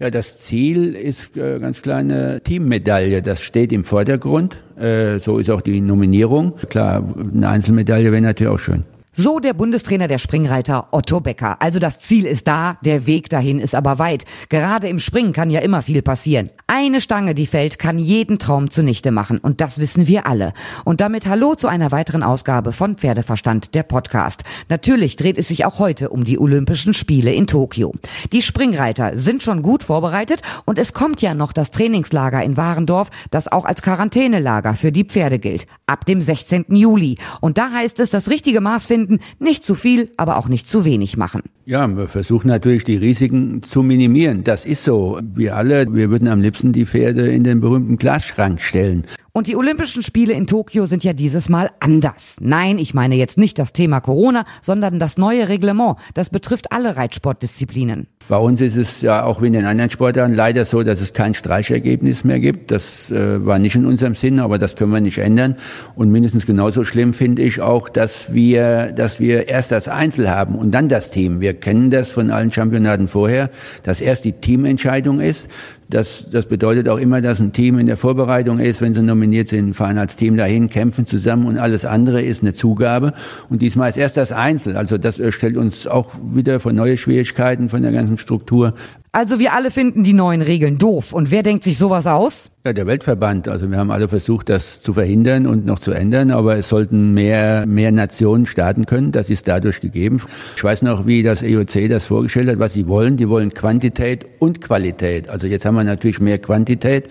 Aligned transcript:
Ja, 0.00 0.10
das 0.10 0.38
Ziel 0.38 0.94
ist 0.94 1.36
äh, 1.36 1.58
ganz 1.58 1.82
klar 1.82 1.98
eine 1.98 2.40
Teammedaille. 2.40 3.20
Das 3.20 3.42
steht 3.42 3.72
im 3.72 3.84
Vordergrund. 3.84 4.56
Äh, 4.76 5.18
so 5.18 5.38
ist 5.38 5.50
auch 5.50 5.60
die 5.60 5.80
Nominierung. 5.80 6.54
Klar, 6.68 7.02
eine 7.34 7.48
Einzelmedaille 7.48 8.12
wäre 8.12 8.22
natürlich 8.22 8.52
auch 8.52 8.60
schön. 8.60 8.84
So 9.20 9.40
der 9.40 9.52
Bundestrainer 9.52 10.06
der 10.06 10.18
Springreiter 10.18 10.90
Otto 10.92 11.18
Becker. 11.18 11.60
Also 11.60 11.80
das 11.80 11.98
Ziel 11.98 12.24
ist 12.24 12.46
da, 12.46 12.78
der 12.84 13.04
Weg 13.08 13.28
dahin 13.28 13.58
ist 13.58 13.74
aber 13.74 13.98
weit. 13.98 14.24
Gerade 14.48 14.86
im 14.86 15.00
Springen 15.00 15.32
kann 15.32 15.50
ja 15.50 15.58
immer 15.58 15.82
viel 15.82 16.02
passieren. 16.02 16.50
Eine 16.68 17.00
Stange, 17.00 17.34
die 17.34 17.46
fällt, 17.46 17.80
kann 17.80 17.98
jeden 17.98 18.38
Traum 18.38 18.70
zunichte 18.70 19.10
machen. 19.10 19.38
Und 19.38 19.60
das 19.60 19.80
wissen 19.80 20.06
wir 20.06 20.28
alle. 20.28 20.52
Und 20.84 21.00
damit 21.00 21.26
hallo 21.26 21.56
zu 21.56 21.66
einer 21.66 21.90
weiteren 21.90 22.22
Ausgabe 22.22 22.72
von 22.72 22.94
Pferdeverstand, 22.94 23.74
der 23.74 23.82
Podcast. 23.82 24.44
Natürlich 24.68 25.16
dreht 25.16 25.36
es 25.36 25.48
sich 25.48 25.64
auch 25.64 25.80
heute 25.80 26.10
um 26.10 26.22
die 26.22 26.38
Olympischen 26.38 26.94
Spiele 26.94 27.32
in 27.32 27.48
Tokio. 27.48 27.94
Die 28.30 28.40
Springreiter 28.40 29.18
sind 29.18 29.42
schon 29.42 29.62
gut 29.62 29.82
vorbereitet 29.82 30.42
und 30.64 30.78
es 30.78 30.92
kommt 30.92 31.22
ja 31.22 31.34
noch 31.34 31.52
das 31.52 31.72
Trainingslager 31.72 32.44
in 32.44 32.56
Warendorf, 32.56 33.10
das 33.32 33.50
auch 33.50 33.64
als 33.64 33.82
Quarantänelager 33.82 34.74
für 34.74 34.92
die 34.92 35.02
Pferde 35.02 35.40
gilt. 35.40 35.66
Ab 35.88 36.04
dem 36.04 36.20
16. 36.20 36.66
Juli. 36.68 37.16
Und 37.40 37.58
da 37.58 37.72
heißt 37.72 37.98
es, 37.98 38.10
das 38.10 38.30
richtige 38.30 38.60
Maß 38.60 38.86
finden, 38.86 39.20
nicht 39.38 39.64
zu 39.64 39.74
viel, 39.74 40.12
aber 40.16 40.36
auch 40.36 40.48
nicht 40.48 40.68
zu 40.68 40.84
wenig 40.84 41.16
machen. 41.16 41.42
Ja, 41.70 41.86
wir 41.86 42.08
versuchen 42.08 42.48
natürlich 42.48 42.84
die 42.84 42.96
Risiken 42.96 43.62
zu 43.62 43.82
minimieren. 43.82 44.42
Das 44.42 44.64
ist 44.64 44.84
so. 44.84 45.20
Wir 45.22 45.54
alle, 45.54 45.92
wir 45.92 46.08
würden 46.08 46.26
am 46.26 46.40
liebsten 46.40 46.72
die 46.72 46.86
Pferde 46.86 47.28
in 47.28 47.44
den 47.44 47.60
berühmten 47.60 47.98
Glasschrank 47.98 48.62
stellen. 48.62 49.04
Und 49.32 49.48
die 49.48 49.54
Olympischen 49.54 50.02
Spiele 50.02 50.32
in 50.32 50.46
Tokio 50.46 50.86
sind 50.86 51.04
ja 51.04 51.12
dieses 51.12 51.50
Mal 51.50 51.70
anders. 51.78 52.38
Nein, 52.40 52.78
ich 52.78 52.94
meine 52.94 53.16
jetzt 53.16 53.36
nicht 53.36 53.58
das 53.58 53.74
Thema 53.74 54.00
Corona, 54.00 54.46
sondern 54.62 54.98
das 54.98 55.18
neue 55.18 55.50
Reglement. 55.50 55.96
Das 56.14 56.30
betrifft 56.30 56.72
alle 56.72 56.96
Reitsportdisziplinen. 56.96 58.08
Bei 58.28 58.36
uns 58.36 58.60
ist 58.60 58.76
es 58.76 59.00
ja 59.00 59.24
auch 59.24 59.40
wie 59.40 59.46
in 59.46 59.54
den 59.54 59.64
anderen 59.64 59.90
Sportarten 59.90 60.34
leider 60.34 60.66
so, 60.66 60.82
dass 60.82 61.00
es 61.00 61.14
kein 61.14 61.34
Streichergebnis 61.34 62.24
mehr 62.24 62.40
gibt. 62.40 62.70
Das 62.70 63.10
äh, 63.10 63.46
war 63.46 63.58
nicht 63.58 63.74
in 63.74 63.86
unserem 63.86 64.14
Sinn, 64.14 64.38
aber 64.38 64.58
das 64.58 64.76
können 64.76 64.92
wir 64.92 65.00
nicht 65.00 65.16
ändern. 65.16 65.56
Und 65.94 66.10
mindestens 66.10 66.44
genauso 66.44 66.84
schlimm 66.84 67.14
finde 67.14 67.40
ich 67.40 67.62
auch, 67.62 67.88
dass 67.88 68.34
wir, 68.34 68.92
dass 68.92 69.18
wir 69.18 69.48
erst 69.48 69.70
das 69.70 69.88
Einzel 69.88 70.28
haben 70.28 70.56
und 70.56 70.72
dann 70.72 70.88
das 70.90 71.10
Team. 71.10 71.40
Wir 71.40 71.54
kennen 71.60 71.90
das 71.90 72.12
von 72.12 72.30
allen 72.30 72.50
Championaten 72.50 73.08
vorher, 73.08 73.50
dass 73.82 74.00
erst 74.00 74.24
die 74.24 74.32
Teamentscheidung 74.32 75.20
ist. 75.20 75.48
Das, 75.90 76.26
das 76.30 76.46
bedeutet 76.46 76.88
auch 76.88 76.98
immer, 76.98 77.22
dass 77.22 77.40
ein 77.40 77.52
Team 77.52 77.78
in 77.78 77.86
der 77.86 77.96
Vorbereitung 77.96 78.58
ist, 78.58 78.82
wenn 78.82 78.92
sie 78.92 79.02
nominiert 79.02 79.48
sind, 79.48 79.74
fahren 79.74 79.96
als 79.96 80.16
Team 80.16 80.36
dahin, 80.36 80.68
kämpfen 80.68 81.06
zusammen 81.06 81.46
und 81.46 81.56
alles 81.56 81.86
andere 81.86 82.20
ist 82.22 82.42
eine 82.42 82.52
Zugabe. 82.52 83.14
Und 83.48 83.62
diesmal 83.62 83.88
ist 83.88 83.96
erst 83.96 84.18
das 84.18 84.30
Einzel. 84.30 84.76
Also 84.76 84.98
das 84.98 85.20
stellt 85.30 85.56
uns 85.56 85.86
auch 85.86 86.12
wieder 86.22 86.60
vor 86.60 86.72
neue 86.72 86.98
Schwierigkeiten 86.98 87.70
von 87.70 87.82
der 87.82 87.92
ganzen 87.92 88.18
Struktur. 88.18 88.74
Also 89.12 89.38
wir 89.38 89.54
alle 89.54 89.70
finden 89.70 90.04
die 90.04 90.12
neuen 90.12 90.42
Regeln 90.42 90.78
doof. 90.78 91.12
Und 91.12 91.30
wer 91.30 91.42
denkt 91.42 91.64
sich 91.64 91.78
sowas 91.78 92.06
aus? 92.06 92.50
Ja, 92.68 92.74
der 92.74 92.86
Weltverband. 92.86 93.48
Also 93.48 93.70
wir 93.70 93.78
haben 93.78 93.90
alle 93.90 94.08
versucht, 94.08 94.50
das 94.50 94.82
zu 94.82 94.92
verhindern 94.92 95.46
und 95.46 95.64
noch 95.64 95.78
zu 95.78 95.92
ändern, 95.92 96.30
aber 96.30 96.58
es 96.58 96.68
sollten 96.68 97.14
mehr, 97.14 97.64
mehr 97.64 97.92
Nationen 97.92 98.44
starten 98.44 98.84
können. 98.84 99.10
Das 99.10 99.30
ist 99.30 99.48
dadurch 99.48 99.80
gegeben. 99.80 100.20
Ich 100.54 100.62
weiß 100.62 100.82
noch, 100.82 101.06
wie 101.06 101.22
das 101.22 101.42
EOC 101.42 101.88
das 101.88 102.04
vorgestellt 102.06 102.50
hat, 102.50 102.58
was 102.58 102.74
sie 102.74 102.86
wollen. 102.86 103.16
Die 103.16 103.30
wollen 103.30 103.54
Quantität 103.54 104.26
und 104.38 104.60
Qualität. 104.60 105.30
Also 105.30 105.46
jetzt 105.46 105.64
haben 105.64 105.76
wir 105.76 105.84
natürlich 105.84 106.20
mehr 106.20 106.38
Quantität, 106.38 107.08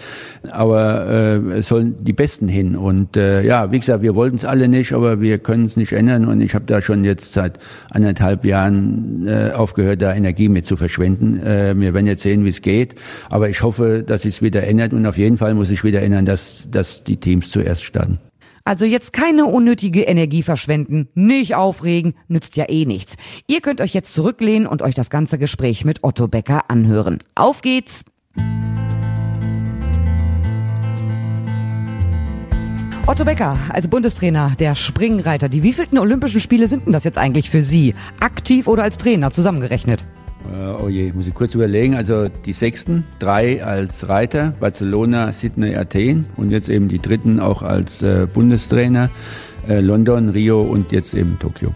aber 0.51 1.07
äh, 1.07 1.37
es 1.57 1.69
sollen 1.69 1.95
die 2.03 2.13
Besten 2.13 2.47
hin. 2.47 2.75
Und 2.75 3.17
äh, 3.17 3.41
ja, 3.41 3.71
wie 3.71 3.79
gesagt, 3.79 4.03
wir 4.03 4.13
wollten 4.13 4.35
es 4.35 4.45
alle 4.45 4.67
nicht, 4.67 4.93
aber 4.93 5.21
wir 5.21 5.39
können 5.39 5.65
es 5.65 5.75
nicht 5.75 5.93
ändern. 5.93 6.27
Und 6.27 6.41
ich 6.41 6.53
habe 6.53 6.65
da 6.65 6.83
schon 6.83 7.03
jetzt 7.03 7.33
seit 7.33 7.57
anderthalb 7.89 8.45
Jahren 8.45 9.25
äh, 9.25 9.51
aufgehört, 9.53 10.03
da 10.03 10.13
Energie 10.13 10.49
mit 10.49 10.67
zu 10.67 10.77
verschwenden. 10.77 11.41
Äh, 11.41 11.73
wir 11.79 11.93
werden 11.97 12.07
jetzt 12.07 12.23
sehen, 12.23 12.45
wie 12.45 12.49
es 12.49 12.61
geht. 12.61 12.95
Aber 13.29 13.49
ich 13.49 13.61
hoffe, 13.63 14.03
dass 14.05 14.23
es 14.23 14.41
wieder 14.41 14.63
ändert 14.63 14.93
und 14.93 15.05
auf 15.05 15.17
jeden 15.17 15.37
Fall 15.37 15.53
muss 15.53 15.69
ich 15.69 15.83
wieder 15.83 15.99
erinnern, 15.99 16.25
dass, 16.25 16.63
dass 16.69 17.03
die 17.03 17.17
Teams 17.17 17.51
zuerst 17.51 17.83
starten. 17.83 18.19
Also 18.63 18.83
jetzt 18.83 19.13
keine 19.13 19.45
unnötige 19.45 20.01
Energie 20.01 20.43
verschwenden, 20.43 21.07
nicht 21.15 21.55
aufregen, 21.55 22.15
nützt 22.27 22.57
ja 22.57 22.65
eh 22.67 22.85
nichts. 22.85 23.15
Ihr 23.47 23.61
könnt 23.61 23.79
euch 23.79 23.93
jetzt 23.93 24.13
zurücklehnen 24.13 24.67
und 24.67 24.81
euch 24.81 24.93
das 24.93 25.09
ganze 25.09 25.37
Gespräch 25.37 25.85
mit 25.85 26.03
Otto 26.03 26.27
Becker 26.27 26.69
anhören. 26.69 27.19
Auf 27.33 27.61
geht's! 27.61 28.03
Otto 33.05 33.23
Becker 33.23 33.57
als 33.69 33.87
Bundestrainer 33.87 34.51
der 34.59 34.75
Springreiter. 34.75 35.47
Die 35.47 35.63
wievielten 35.63 35.97
Olympischen 35.97 36.41
Spiele 36.41 36.67
sind 36.67 36.85
denn 36.85 36.91
das 36.91 37.05
jetzt 37.05 37.17
eigentlich 37.17 37.49
für 37.49 37.63
Sie? 37.63 37.95
Aktiv 38.19 38.67
oder 38.67 38.83
als 38.83 38.97
Trainer 38.97 39.31
zusammengerechnet? 39.31 40.03
Oh 40.81 40.87
je, 40.87 41.11
muss 41.13 41.27
ich 41.27 41.33
kurz 41.33 41.55
überlegen. 41.55 41.95
Also 41.95 42.27
die 42.45 42.53
sechsten, 42.53 43.03
drei 43.19 43.63
als 43.63 44.07
Reiter, 44.07 44.53
Barcelona, 44.59 45.33
Sydney, 45.33 45.75
Athen 45.75 46.25
und 46.37 46.51
jetzt 46.51 46.69
eben 46.69 46.87
die 46.87 46.99
dritten 46.99 47.39
auch 47.39 47.63
als 47.63 48.01
äh, 48.01 48.27
Bundestrainer, 48.33 49.09
äh, 49.67 49.81
London, 49.81 50.29
Rio 50.29 50.61
und 50.61 50.91
jetzt 50.91 51.13
eben 51.13 51.37
Tokio. 51.39 51.73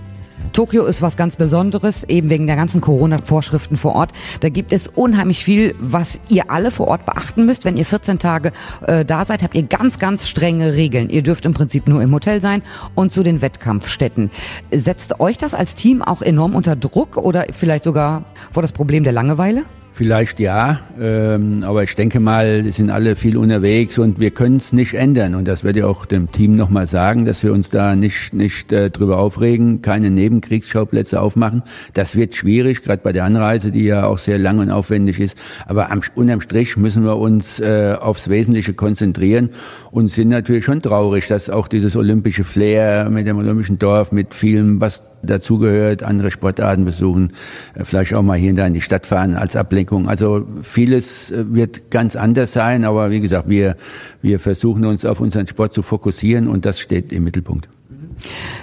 Tokio 0.53 0.85
ist 0.85 1.01
was 1.01 1.17
ganz 1.17 1.35
Besonderes, 1.35 2.03
eben 2.03 2.29
wegen 2.29 2.47
der 2.47 2.55
ganzen 2.55 2.81
Corona-Vorschriften 2.81 3.77
vor 3.77 3.95
Ort. 3.95 4.11
Da 4.41 4.49
gibt 4.49 4.73
es 4.73 4.87
unheimlich 4.87 5.43
viel, 5.43 5.75
was 5.79 6.19
ihr 6.29 6.51
alle 6.51 6.71
vor 6.71 6.87
Ort 6.87 7.05
beachten 7.05 7.45
müsst. 7.45 7.65
Wenn 7.65 7.77
ihr 7.77 7.85
14 7.85 8.19
Tage 8.19 8.51
äh, 8.85 9.05
da 9.05 9.25
seid, 9.25 9.43
habt 9.43 9.55
ihr 9.55 9.63
ganz, 9.63 9.99
ganz 9.99 10.27
strenge 10.27 10.75
Regeln. 10.75 11.09
Ihr 11.09 11.23
dürft 11.23 11.45
im 11.45 11.53
Prinzip 11.53 11.87
nur 11.87 12.01
im 12.01 12.13
Hotel 12.13 12.41
sein 12.41 12.63
und 12.95 13.11
zu 13.11 13.23
den 13.23 13.41
Wettkampfstätten. 13.41 14.31
Setzt 14.71 15.19
euch 15.19 15.37
das 15.37 15.53
als 15.53 15.75
Team 15.75 16.01
auch 16.01 16.21
enorm 16.21 16.55
unter 16.55 16.75
Druck 16.75 17.17
oder 17.17 17.45
vielleicht 17.51 17.83
sogar 17.83 18.23
vor 18.51 18.61
das 18.61 18.71
Problem 18.73 19.03
der 19.03 19.13
Langeweile? 19.13 19.63
Vielleicht 19.93 20.39
ja, 20.39 20.79
ähm, 20.99 21.63
aber 21.63 21.83
ich 21.83 21.95
denke 21.95 22.21
mal, 22.21 22.63
sind 22.71 22.89
alle 22.89 23.17
viel 23.17 23.35
unterwegs 23.35 23.97
und 23.97 24.21
wir 24.21 24.31
können 24.31 24.55
es 24.55 24.71
nicht 24.71 24.93
ändern. 24.93 25.35
Und 25.35 25.49
das 25.49 25.65
werde 25.65 25.79
ich 25.79 25.85
auch 25.85 26.05
dem 26.05 26.31
Team 26.31 26.55
nochmal 26.55 26.87
sagen, 26.87 27.25
dass 27.25 27.43
wir 27.43 27.51
uns 27.51 27.69
da 27.69 27.97
nicht, 27.97 28.33
nicht 28.33 28.71
äh, 28.71 28.89
drüber 28.89 29.17
aufregen, 29.17 29.81
keine 29.81 30.09
Nebenkriegsschauplätze 30.09 31.19
aufmachen. 31.19 31.63
Das 31.93 32.15
wird 32.15 32.35
schwierig, 32.35 32.83
gerade 32.83 33.01
bei 33.03 33.11
der 33.11 33.25
Anreise, 33.25 33.69
die 33.69 33.83
ja 33.83 34.05
auch 34.05 34.17
sehr 34.17 34.39
lang 34.39 34.59
und 34.59 34.71
aufwendig 34.71 35.19
ist. 35.19 35.37
Aber 35.67 35.91
am, 35.91 36.01
unterm 36.15 36.39
Strich 36.39 36.77
müssen 36.77 37.03
wir 37.03 37.17
uns 37.17 37.59
äh, 37.59 37.95
aufs 37.99 38.29
Wesentliche 38.29 38.73
konzentrieren 38.73 39.49
und 39.91 40.09
sind 40.09 40.29
natürlich 40.29 40.63
schon 40.63 40.81
traurig, 40.81 41.27
dass 41.27 41.49
auch 41.49 41.67
dieses 41.67 41.97
olympische 41.97 42.45
Flair 42.45 43.09
mit 43.09 43.27
dem 43.27 43.37
olympischen 43.37 43.77
Dorf, 43.77 44.13
mit 44.13 44.33
vielem, 44.33 44.79
was 44.79 45.03
dazugehört, 45.23 46.03
andere 46.03 46.31
Sportarten 46.31 46.85
besuchen, 46.85 47.33
äh, 47.73 47.83
vielleicht 47.83 48.13
auch 48.13 48.21
mal 48.21 48.37
hier 48.37 48.51
und 48.51 48.57
da 48.57 48.67
in 48.67 48.73
die 48.73 48.81
Stadt 48.81 49.05
fahren 49.05 49.35
als 49.35 49.55
Ablenkung. 49.55 50.07
Also 50.07 50.45
vieles 50.63 51.31
äh, 51.31 51.45
wird 51.53 51.91
ganz 51.91 52.15
anders 52.15 52.53
sein, 52.53 52.83
aber 52.85 53.11
wie 53.11 53.19
gesagt, 53.19 53.49
wir, 53.49 53.75
wir 54.21 54.39
versuchen 54.39 54.85
uns 54.85 55.05
auf 55.05 55.19
unseren 55.19 55.47
Sport 55.47 55.73
zu 55.73 55.81
fokussieren 55.81 56.47
und 56.47 56.65
das 56.65 56.79
steht 56.79 57.11
im 57.11 57.23
Mittelpunkt. 57.23 57.67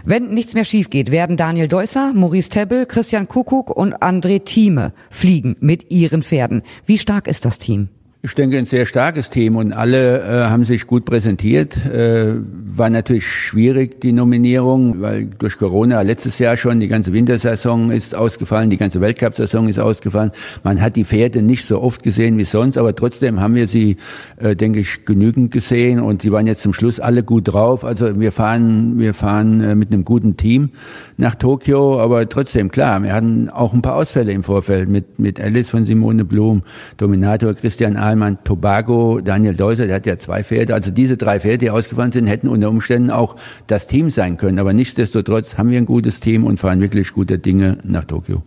Wenn 0.04 0.32
nichts 0.32 0.54
mehr 0.54 0.64
schief 0.64 0.88
geht, 0.90 1.10
werden 1.10 1.36
Daniel 1.36 1.68
Deusser, 1.68 2.12
Maurice 2.14 2.48
Tebbel, 2.48 2.86
Christian 2.86 3.28
Kuckuck 3.28 3.70
und 3.70 3.94
André 4.02 4.44
Thieme 4.44 4.92
fliegen 5.10 5.56
mit 5.60 5.90
ihren 5.90 6.22
Pferden. 6.22 6.62
Wie 6.86 6.98
stark 6.98 7.26
ist 7.26 7.44
das 7.44 7.58
Team? 7.58 7.88
Ich 8.20 8.34
denke, 8.34 8.58
ein 8.58 8.66
sehr 8.66 8.84
starkes 8.84 9.30
Team 9.30 9.54
und 9.54 9.72
alle 9.72 10.22
äh, 10.22 10.50
haben 10.50 10.64
sich 10.64 10.88
gut 10.88 11.04
präsentiert. 11.04 11.76
Äh, 11.86 12.34
war 12.78 12.90
natürlich 12.90 13.28
schwierig, 13.28 14.00
die 14.00 14.10
Nominierung, 14.10 15.00
weil 15.00 15.26
durch 15.26 15.56
Corona 15.56 16.00
letztes 16.02 16.40
Jahr 16.40 16.56
schon 16.56 16.80
die 16.80 16.88
ganze 16.88 17.12
Wintersaison 17.12 17.92
ist 17.92 18.16
ausgefallen, 18.16 18.70
die 18.70 18.76
ganze 18.76 19.00
Weltcup-Saison 19.00 19.68
ist 19.68 19.78
ausgefallen. 19.78 20.32
Man 20.64 20.80
hat 20.80 20.96
die 20.96 21.04
Pferde 21.04 21.42
nicht 21.42 21.64
so 21.64 21.80
oft 21.80 22.02
gesehen 22.02 22.38
wie 22.38 22.44
sonst, 22.44 22.76
aber 22.76 22.92
trotzdem 22.96 23.38
haben 23.38 23.54
wir 23.54 23.68
sie, 23.68 23.98
äh, 24.38 24.56
denke 24.56 24.80
ich, 24.80 25.04
genügend 25.04 25.52
gesehen 25.52 26.00
und 26.00 26.22
sie 26.22 26.32
waren 26.32 26.48
jetzt 26.48 26.62
zum 26.62 26.72
Schluss 26.72 26.98
alle 26.98 27.22
gut 27.22 27.46
drauf. 27.46 27.84
Also 27.84 28.18
wir 28.18 28.32
fahren, 28.32 28.98
wir 28.98 29.14
fahren 29.14 29.60
äh, 29.60 29.74
mit 29.76 29.92
einem 29.92 30.04
guten 30.04 30.36
Team 30.36 30.70
nach 31.18 31.36
Tokio, 31.36 32.00
aber 32.00 32.28
trotzdem, 32.28 32.72
klar, 32.72 33.00
wir 33.00 33.12
hatten 33.12 33.48
auch 33.48 33.72
ein 33.72 33.82
paar 33.82 33.94
Ausfälle 33.94 34.32
im 34.32 34.42
Vorfeld 34.42 34.88
mit, 34.88 35.20
mit 35.20 35.40
Alice 35.40 35.70
von 35.70 35.86
Simone 35.86 36.24
Blum, 36.24 36.62
Dominator 36.96 37.54
Christian 37.54 37.96
Ahlmann, 38.08 38.38
Tobago, 38.42 39.20
Daniel 39.20 39.54
Deuser, 39.54 39.86
der 39.86 39.96
hat 39.96 40.06
ja 40.06 40.16
zwei 40.16 40.42
Pferde. 40.42 40.72
Also 40.72 40.90
diese 40.90 41.18
drei 41.18 41.40
Pferde, 41.40 41.58
die 41.58 41.70
ausgefahren 41.70 42.10
sind, 42.10 42.26
hätten 42.26 42.48
unter 42.48 42.70
Umständen 42.70 43.10
auch 43.10 43.36
das 43.66 43.86
Team 43.86 44.08
sein 44.08 44.38
können. 44.38 44.58
Aber 44.58 44.72
nichtsdestotrotz 44.72 45.58
haben 45.58 45.70
wir 45.70 45.78
ein 45.78 45.84
gutes 45.84 46.20
Team 46.20 46.44
und 46.44 46.58
fahren 46.58 46.80
wirklich 46.80 47.12
gute 47.12 47.38
Dinge 47.38 47.76
nach 47.84 48.04
Tokio. 48.04 48.42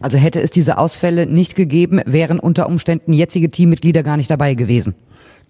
Also 0.00 0.18
hätte 0.18 0.42
es 0.42 0.50
diese 0.50 0.76
Ausfälle 0.78 1.26
nicht 1.26 1.54
gegeben, 1.54 2.00
wären 2.04 2.40
unter 2.40 2.66
Umständen 2.66 3.12
jetzige 3.12 3.48
Teammitglieder 3.48 4.02
gar 4.02 4.16
nicht 4.16 4.30
dabei 4.30 4.54
gewesen. 4.54 4.94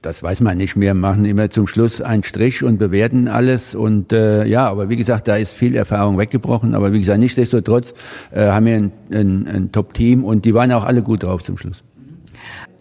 Das 0.02 0.22
weiß 0.22 0.42
man 0.42 0.58
nicht. 0.58 0.78
Wir 0.78 0.92
machen 0.92 1.24
immer 1.24 1.50
zum 1.50 1.66
Schluss 1.66 2.02
einen 2.02 2.22
Strich 2.24 2.62
und 2.62 2.76
bewerten 2.78 3.26
alles. 3.26 3.74
Und 3.74 4.12
äh, 4.12 4.44
ja, 4.44 4.68
aber 4.68 4.90
wie 4.90 4.96
gesagt, 4.96 5.26
da 5.28 5.36
ist 5.36 5.52
viel 5.52 5.74
Erfahrung 5.74 6.18
weggebrochen. 6.18 6.74
Aber 6.74 6.92
wie 6.92 7.00
gesagt, 7.00 7.18
nichtsdestotrotz 7.18 7.94
äh, 8.32 8.48
haben 8.48 8.66
wir 8.66 8.76
ein, 8.76 8.92
ein, 9.10 9.48
ein 9.48 9.72
Top-Team 9.72 10.24
und 10.24 10.44
die 10.44 10.52
waren 10.52 10.70
auch 10.72 10.84
alle 10.84 11.02
gut 11.02 11.22
drauf 11.22 11.42
zum 11.42 11.56
Schluss. 11.56 11.82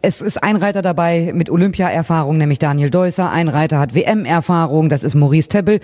Es 0.01 0.21
ist 0.21 0.43
ein 0.43 0.55
Reiter 0.55 0.83
dabei 0.83 1.31
mit 1.33 1.49
Olympia-Erfahrung, 1.49 2.37
nämlich 2.37 2.59
Daniel 2.59 2.91
Deusser. 2.91 3.31
Ein 3.31 3.47
Reiter 3.47 3.79
hat 3.79 3.95
WM-Erfahrung, 3.95 4.89
das 4.89 5.03
ist 5.03 5.15
Maurice 5.15 5.49
Tebbel. 5.49 5.79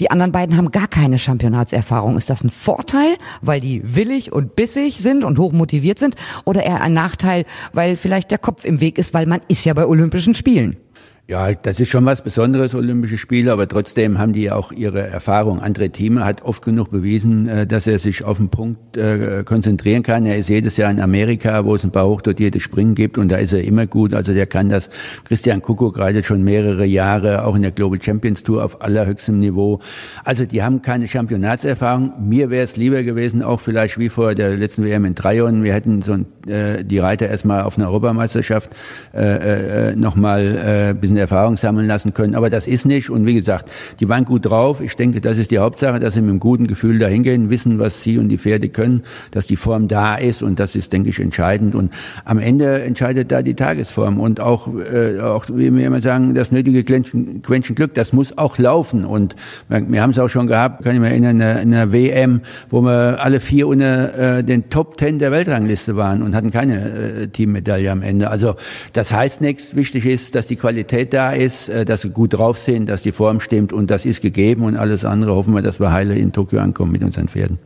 Die 0.00 0.10
anderen 0.10 0.32
beiden 0.32 0.56
haben 0.56 0.70
gar 0.70 0.88
keine 0.88 1.18
Championatserfahrung. 1.18 2.16
Ist 2.16 2.30
das 2.30 2.42
ein 2.42 2.48
Vorteil, 2.48 3.16
weil 3.42 3.60
die 3.60 3.82
willig 3.94 4.32
und 4.32 4.56
bissig 4.56 4.98
sind 4.98 5.24
und 5.24 5.38
hoch 5.38 5.52
motiviert 5.52 5.98
sind? 5.98 6.16
Oder 6.44 6.64
eher 6.64 6.80
ein 6.80 6.94
Nachteil, 6.94 7.44
weil 7.74 7.96
vielleicht 7.96 8.30
der 8.30 8.38
Kopf 8.38 8.64
im 8.64 8.80
Weg 8.80 8.96
ist, 8.96 9.12
weil 9.12 9.26
man 9.26 9.40
ist 9.48 9.64
ja 9.66 9.74
bei 9.74 9.86
Olympischen 9.86 10.32
Spielen? 10.32 10.78
Ja, 11.28 11.52
das 11.52 11.80
ist 11.80 11.88
schon 11.88 12.04
was 12.04 12.22
Besonderes, 12.22 12.72
Olympische 12.76 13.18
Spiele, 13.18 13.50
aber 13.50 13.66
trotzdem 13.66 14.20
haben 14.20 14.32
die 14.32 14.52
auch 14.52 14.70
ihre 14.70 15.00
Erfahrung. 15.00 15.60
Andre 15.60 15.90
Thieme 15.90 16.24
hat 16.24 16.44
oft 16.44 16.64
genug 16.64 16.92
bewiesen, 16.92 17.48
äh, 17.48 17.66
dass 17.66 17.88
er 17.88 17.98
sich 17.98 18.22
auf 18.22 18.36
den 18.36 18.48
Punkt 18.48 18.96
äh, 18.96 19.42
konzentrieren 19.44 20.04
kann. 20.04 20.24
Er 20.24 20.36
ist 20.36 20.48
jedes 20.48 20.76
Jahr 20.76 20.88
in 20.88 21.00
Amerika, 21.00 21.64
wo 21.64 21.74
es 21.74 21.82
ein 21.82 21.90
paar 21.90 22.06
hochdotierte 22.06 22.60
Springen 22.60 22.94
gibt 22.94 23.18
und 23.18 23.32
da 23.32 23.38
ist 23.38 23.52
er 23.52 23.64
immer 23.64 23.88
gut. 23.88 24.14
Also 24.14 24.34
der 24.34 24.46
kann 24.46 24.68
das. 24.68 24.88
Christian 25.24 25.62
Kuckuck 25.62 25.98
reitet 25.98 26.26
schon 26.26 26.44
mehrere 26.44 26.84
Jahre, 26.84 27.44
auch 27.44 27.56
in 27.56 27.62
der 27.62 27.72
Global 27.72 28.00
Champions 28.00 28.44
Tour 28.44 28.64
auf 28.64 28.80
allerhöchstem 28.80 29.40
Niveau. 29.40 29.80
Also 30.22 30.44
die 30.44 30.62
haben 30.62 30.80
keine 30.80 31.08
Championatserfahrung. 31.08 32.12
Mir 32.20 32.50
wäre 32.50 32.62
es 32.62 32.76
lieber 32.76 33.02
gewesen, 33.02 33.42
auch 33.42 33.58
vielleicht 33.58 33.98
wie 33.98 34.10
vor 34.10 34.36
der 34.36 34.56
letzten 34.56 34.84
WM 34.84 35.04
in 35.04 35.16
Trajon. 35.16 35.64
Wir 35.64 35.74
hätten 35.74 36.02
so 36.02 36.12
ein, 36.12 36.26
äh, 36.46 36.84
die 36.84 37.00
Reiter 37.00 37.28
erstmal 37.28 37.64
auf 37.64 37.76
einer 37.76 37.88
Europameisterschaft 37.88 38.70
äh, 39.12 39.96
nochmal 39.96 40.92
äh, 40.92 40.94
bisschen 40.94 41.15
Erfahrung 41.20 41.56
sammeln 41.56 41.86
lassen 41.86 42.14
können. 42.14 42.34
Aber 42.34 42.50
das 42.50 42.66
ist 42.66 42.86
nicht. 42.86 43.10
Und 43.10 43.26
wie 43.26 43.34
gesagt, 43.34 43.70
die 44.00 44.08
waren 44.08 44.24
gut 44.24 44.46
drauf. 44.46 44.80
Ich 44.80 44.96
denke, 44.96 45.20
das 45.20 45.38
ist 45.38 45.50
die 45.50 45.58
Hauptsache, 45.58 46.00
dass 46.00 46.14
sie 46.14 46.20
mit 46.20 46.30
einem 46.30 46.40
guten 46.40 46.66
Gefühl 46.66 46.98
dahingehen, 46.98 47.50
wissen, 47.50 47.78
was 47.78 48.02
sie 48.02 48.18
und 48.18 48.28
die 48.28 48.38
Pferde 48.38 48.68
können, 48.68 49.02
dass 49.30 49.46
die 49.46 49.56
Form 49.56 49.88
da 49.88 50.16
ist. 50.16 50.42
Und 50.42 50.58
das 50.58 50.74
ist, 50.74 50.92
denke 50.92 51.10
ich, 51.10 51.20
entscheidend. 51.20 51.74
Und 51.74 51.92
am 52.24 52.38
Ende 52.38 52.82
entscheidet 52.82 53.30
da 53.32 53.42
die 53.42 53.54
Tagesform. 53.54 54.20
Und 54.20 54.40
auch, 54.40 54.68
äh, 54.68 55.20
auch 55.20 55.46
wie 55.52 55.74
wir 55.74 55.86
immer 55.86 56.00
sagen, 56.00 56.34
das 56.34 56.52
nötige 56.52 56.84
Quäntchen, 56.84 57.42
Quäntchen 57.42 57.74
Glück, 57.74 57.94
das 57.94 58.12
muss 58.12 58.36
auch 58.38 58.58
laufen. 58.58 59.04
Und 59.04 59.36
wir, 59.68 59.90
wir 59.90 60.02
haben 60.02 60.10
es 60.10 60.18
auch 60.18 60.28
schon 60.28 60.46
gehabt, 60.46 60.84
kann 60.84 60.94
ich 60.94 61.00
mir 61.00 61.10
erinnern, 61.10 61.36
in 61.36 61.42
einer, 61.42 61.60
in 61.60 61.74
einer 61.74 61.92
WM, 61.92 62.40
wo 62.70 62.80
wir 62.82 63.22
alle 63.22 63.40
vier 63.40 63.68
unter 63.68 64.38
äh, 64.38 64.44
den 64.44 64.68
Top 64.70 64.96
Ten 64.96 65.18
der 65.18 65.32
Weltrangliste 65.32 65.96
waren 65.96 66.22
und 66.22 66.34
hatten 66.34 66.50
keine 66.50 67.22
äh, 67.22 67.28
Teammedaille 67.28 67.90
am 67.90 68.02
Ende. 68.02 68.30
Also 68.30 68.56
das 68.92 69.12
heißt 69.12 69.40
nichts. 69.40 69.76
Wichtig 69.76 70.06
ist, 70.06 70.34
dass 70.34 70.46
die 70.46 70.56
Qualität 70.56 71.05
Qualität 71.06 71.12
da 71.14 71.32
ist, 71.32 71.68
äh, 71.68 71.84
dass 71.84 72.02
sie 72.02 72.10
gut 72.10 72.34
drauf 72.34 72.58
sind, 72.58 72.88
dass 72.88 73.02
die 73.02 73.12
Form 73.12 73.40
stimmt 73.40 73.72
und 73.72 73.90
das 73.90 74.04
ist 74.04 74.22
gegeben 74.22 74.64
und 74.64 74.76
alles 74.76 75.04
andere 75.04 75.34
hoffen 75.34 75.54
wir, 75.54 75.62
dass 75.62 75.80
wir 75.80 75.92
heile 75.92 76.16
in 76.16 76.32
Tokio 76.32 76.60
ankommen 76.60 76.92
mit 76.92 77.02
unseren 77.02 77.28
Pferden. 77.28 77.58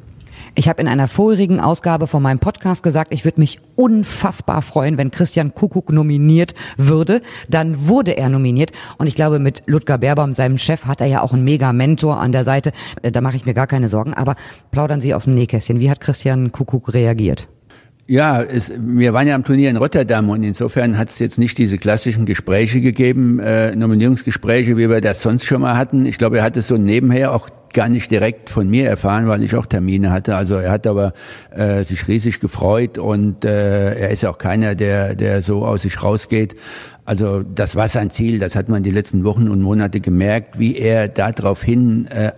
Ich 0.56 0.68
habe 0.68 0.80
in 0.80 0.88
einer 0.88 1.06
vorigen 1.06 1.60
Ausgabe 1.60 2.08
von 2.08 2.22
meinem 2.22 2.40
Podcast 2.40 2.82
gesagt, 2.82 3.14
ich 3.14 3.24
würde 3.24 3.38
mich 3.40 3.60
unfassbar 3.76 4.62
freuen, 4.62 4.98
wenn 4.98 5.12
Christian 5.12 5.54
Kuckuck 5.54 5.92
nominiert 5.92 6.54
würde. 6.76 7.22
Dann 7.48 7.86
wurde 7.86 8.16
er 8.16 8.28
nominiert 8.28 8.72
und 8.98 9.06
ich 9.06 9.14
glaube, 9.14 9.38
mit 9.38 9.62
Ludger 9.66 9.98
Berbaum, 9.98 10.32
seinem 10.32 10.58
Chef, 10.58 10.86
hat 10.86 11.00
er 11.00 11.06
ja 11.06 11.22
auch 11.22 11.32
einen 11.32 11.44
Mega-Mentor 11.44 12.18
an 12.18 12.32
der 12.32 12.44
Seite. 12.44 12.72
Äh, 13.02 13.12
da 13.12 13.20
mache 13.20 13.36
ich 13.36 13.46
mir 13.46 13.54
gar 13.54 13.66
keine 13.66 13.88
Sorgen. 13.88 14.14
Aber 14.14 14.34
plaudern 14.72 15.00
Sie 15.00 15.14
aus 15.14 15.24
dem 15.24 15.34
Nähkästchen. 15.34 15.78
Wie 15.78 15.90
hat 15.90 16.00
Christian 16.00 16.50
Kuckuck 16.50 16.92
reagiert? 16.94 17.48
Ja, 18.10 18.42
es, 18.42 18.72
wir 18.76 19.12
waren 19.12 19.28
ja 19.28 19.36
am 19.36 19.44
Turnier 19.44 19.70
in 19.70 19.76
Rotterdam 19.76 20.30
und 20.30 20.42
insofern 20.42 20.98
hat 20.98 21.10
es 21.10 21.20
jetzt 21.20 21.38
nicht 21.38 21.56
diese 21.58 21.78
klassischen 21.78 22.26
Gespräche 22.26 22.80
gegeben, 22.80 23.38
äh, 23.38 23.76
Nominierungsgespräche, 23.76 24.76
wie 24.76 24.90
wir 24.90 25.00
das 25.00 25.22
sonst 25.22 25.46
schon 25.46 25.60
mal 25.60 25.76
hatten. 25.76 26.06
Ich 26.06 26.18
glaube, 26.18 26.38
er 26.38 26.42
hatte 26.42 26.60
so 26.60 26.76
nebenher 26.76 27.32
auch 27.32 27.48
gar 27.72 27.88
nicht 27.88 28.10
direkt 28.10 28.50
von 28.50 28.68
mir 28.68 28.88
erfahren, 28.88 29.28
weil 29.28 29.44
ich 29.44 29.54
auch 29.54 29.66
Termine 29.66 30.10
hatte. 30.10 30.34
Also 30.34 30.56
er 30.56 30.72
hat 30.72 30.88
aber 30.88 31.12
äh, 31.52 31.84
sich 31.84 32.08
riesig 32.08 32.40
gefreut 32.40 32.98
und 32.98 33.44
äh, 33.44 33.94
er 33.94 34.10
ist 34.10 34.26
auch 34.26 34.38
keiner, 34.38 34.74
der, 34.74 35.14
der 35.14 35.42
so 35.42 35.64
aus 35.64 35.82
sich 35.82 36.02
rausgeht. 36.02 36.56
Also 37.10 37.42
das 37.42 37.74
war 37.74 37.88
sein 37.88 38.10
Ziel, 38.10 38.38
das 38.38 38.54
hat 38.54 38.68
man 38.68 38.84
die 38.84 38.92
letzten 38.92 39.24
Wochen 39.24 39.48
und 39.48 39.60
Monate 39.60 39.98
gemerkt, 39.98 40.60
wie 40.60 40.76
er 40.76 41.08
darauf 41.08 41.60
hin 41.60 42.06
äh, 42.06 42.30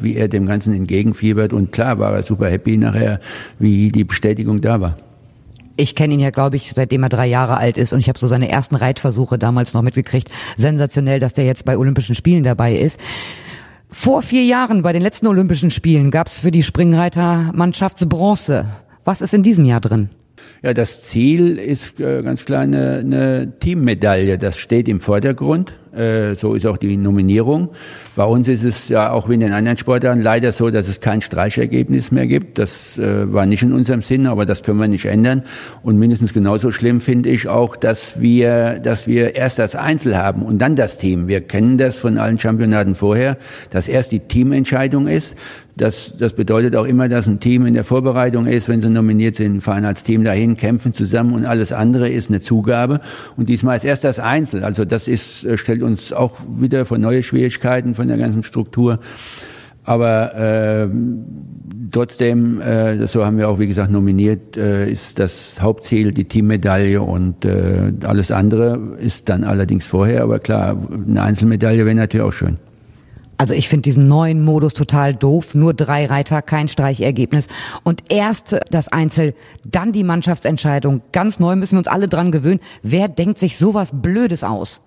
wie 0.00 0.16
er 0.16 0.28
dem 0.28 0.46
Ganzen 0.46 0.72
entgegenfiebert. 0.72 1.52
Und 1.52 1.72
klar 1.72 1.98
war 1.98 2.14
er 2.14 2.22
super 2.22 2.48
happy 2.48 2.78
nachher, 2.78 3.20
wie 3.58 3.92
die 3.92 4.04
Bestätigung 4.04 4.62
da 4.62 4.80
war. 4.80 4.96
Ich 5.76 5.94
kenne 5.94 6.14
ihn 6.14 6.20
ja, 6.20 6.30
glaube 6.30 6.56
ich, 6.56 6.72
seitdem 6.74 7.02
er 7.02 7.10
drei 7.10 7.26
Jahre 7.26 7.58
alt 7.58 7.76
ist 7.76 7.92
und 7.92 7.98
ich 7.98 8.08
habe 8.08 8.18
so 8.18 8.28
seine 8.28 8.48
ersten 8.48 8.76
Reitversuche 8.76 9.36
damals 9.36 9.74
noch 9.74 9.82
mitgekriegt. 9.82 10.32
Sensationell, 10.56 11.20
dass 11.20 11.34
der 11.34 11.44
jetzt 11.44 11.66
bei 11.66 11.76
Olympischen 11.76 12.14
Spielen 12.14 12.44
dabei 12.44 12.76
ist. 12.76 12.98
Vor 13.90 14.22
vier 14.22 14.44
Jahren 14.44 14.80
bei 14.80 14.94
den 14.94 15.02
letzten 15.02 15.26
Olympischen 15.26 15.70
Spielen 15.70 16.10
gab 16.10 16.28
es 16.28 16.38
für 16.38 16.50
die 16.50 16.62
Springreiter 16.62 17.52
Mannschaftsbronze. 17.52 18.70
Was 19.04 19.20
ist 19.20 19.34
in 19.34 19.42
diesem 19.42 19.66
Jahr 19.66 19.82
drin? 19.82 20.08
Ja, 20.62 20.74
das 20.74 21.02
Ziel 21.02 21.56
ist 21.56 22.00
äh, 22.00 22.22
ganz 22.22 22.44
klar 22.44 22.62
eine, 22.62 22.98
eine 22.98 23.52
Teammedaille. 23.60 24.38
Das 24.38 24.58
steht 24.58 24.88
im 24.88 25.00
Vordergrund. 25.00 25.72
Äh, 25.98 26.34
so 26.36 26.54
ist 26.54 26.66
auch 26.66 26.76
die 26.76 26.96
Nominierung. 26.96 27.70
Bei 28.14 28.24
uns 28.24 28.46
ist 28.48 28.64
es 28.64 28.88
ja 28.88 29.10
auch 29.10 29.28
wie 29.28 29.34
in 29.34 29.40
den 29.40 29.52
anderen 29.52 29.78
Sportarten 29.78 30.20
leider 30.20 30.52
so, 30.52 30.70
dass 30.70 30.86
es 30.88 31.00
kein 31.00 31.22
Streichergebnis 31.22 32.10
mehr 32.10 32.26
gibt. 32.26 32.58
Das 32.58 32.98
äh, 32.98 33.32
war 33.32 33.46
nicht 33.46 33.62
in 33.62 33.72
unserem 33.72 34.02
Sinn, 34.02 34.26
aber 34.26 34.46
das 34.46 34.62
können 34.62 34.78
wir 34.78 34.88
nicht 34.88 35.06
ändern. 35.06 35.42
Und 35.82 35.98
mindestens 35.98 36.32
genauso 36.32 36.72
schlimm 36.72 37.00
finde 37.00 37.30
ich 37.30 37.48
auch, 37.48 37.76
dass 37.76 38.20
wir, 38.20 38.80
dass 38.80 39.06
wir 39.06 39.34
erst 39.34 39.58
das 39.58 39.74
Einzel 39.74 40.16
haben 40.16 40.42
und 40.42 40.58
dann 40.58 40.76
das 40.76 40.98
Team. 40.98 41.28
Wir 41.28 41.40
kennen 41.40 41.78
das 41.78 41.98
von 41.98 42.18
allen 42.18 42.38
Championaten 42.38 42.94
vorher, 42.94 43.36
dass 43.70 43.88
erst 43.88 44.12
die 44.12 44.20
Teamentscheidung 44.20 45.08
ist. 45.08 45.36
Das, 45.78 46.12
das 46.18 46.32
bedeutet 46.32 46.74
auch 46.74 46.84
immer, 46.84 47.08
dass 47.08 47.28
ein 47.28 47.38
Team 47.38 47.64
in 47.64 47.74
der 47.74 47.84
Vorbereitung 47.84 48.46
ist, 48.46 48.68
wenn 48.68 48.80
sie 48.80 48.90
nominiert 48.90 49.36
sind, 49.36 49.62
fahren 49.62 49.84
als 49.84 50.02
Team 50.02 50.24
dahin, 50.24 50.56
kämpfen 50.56 50.92
zusammen 50.92 51.32
und 51.32 51.46
alles 51.46 51.72
andere 51.72 52.08
ist 52.08 52.30
eine 52.30 52.40
Zugabe. 52.40 53.00
Und 53.36 53.48
diesmal 53.48 53.76
ist 53.76 53.84
erst 53.84 54.02
das 54.02 54.18
Einzel. 54.18 54.64
Also 54.64 54.84
das 54.84 55.06
ist, 55.06 55.44
äh, 55.44 55.56
stellt 55.56 55.82
uns 55.82 56.12
auch 56.12 56.36
wieder 56.58 56.84
vor 56.84 56.98
neue 56.98 57.22
Schwierigkeiten 57.22 57.94
von 57.94 58.08
der 58.08 58.18
ganzen 58.18 58.42
Struktur. 58.42 58.98
Aber 59.84 60.34
äh, 60.34 60.88
trotzdem, 61.92 62.60
äh, 62.60 63.06
so 63.06 63.24
haben 63.24 63.38
wir 63.38 63.48
auch, 63.48 63.58
wie 63.58 63.68
gesagt, 63.68 63.90
nominiert, 63.90 64.56
äh, 64.56 64.90
ist 64.90 65.18
das 65.18 65.62
Hauptziel 65.62 66.12
die 66.12 66.24
Teammedaille 66.24 67.00
und 67.00 67.44
äh, 67.44 67.92
alles 68.04 68.30
andere 68.30 68.96
ist 68.98 69.28
dann 69.28 69.44
allerdings 69.44 69.86
vorher. 69.86 70.24
Aber 70.24 70.40
klar, 70.40 70.76
eine 71.08 71.22
Einzelmedaille 71.22 71.86
wäre 71.86 71.94
natürlich 71.94 72.26
auch 72.26 72.32
schön. 72.32 72.58
Also 73.38 73.54
ich 73.54 73.68
finde 73.68 73.82
diesen 73.82 74.08
neuen 74.08 74.44
Modus 74.44 74.74
total 74.74 75.14
doof. 75.14 75.54
Nur 75.54 75.72
drei 75.72 76.06
Reiter, 76.06 76.42
kein 76.42 76.68
Streichergebnis. 76.68 77.46
Und 77.84 78.02
erst 78.10 78.56
das 78.70 78.88
Einzel, 78.88 79.34
dann 79.64 79.92
die 79.92 80.04
Mannschaftsentscheidung. 80.04 81.02
Ganz 81.12 81.38
neu 81.38 81.54
müssen 81.54 81.76
wir 81.76 81.78
uns 81.78 81.88
alle 81.88 82.08
dran 82.08 82.32
gewöhnen. 82.32 82.60
Wer 82.82 83.08
denkt 83.08 83.38
sich 83.38 83.56
sowas 83.56 83.90
Blödes 83.94 84.42
aus? 84.42 84.80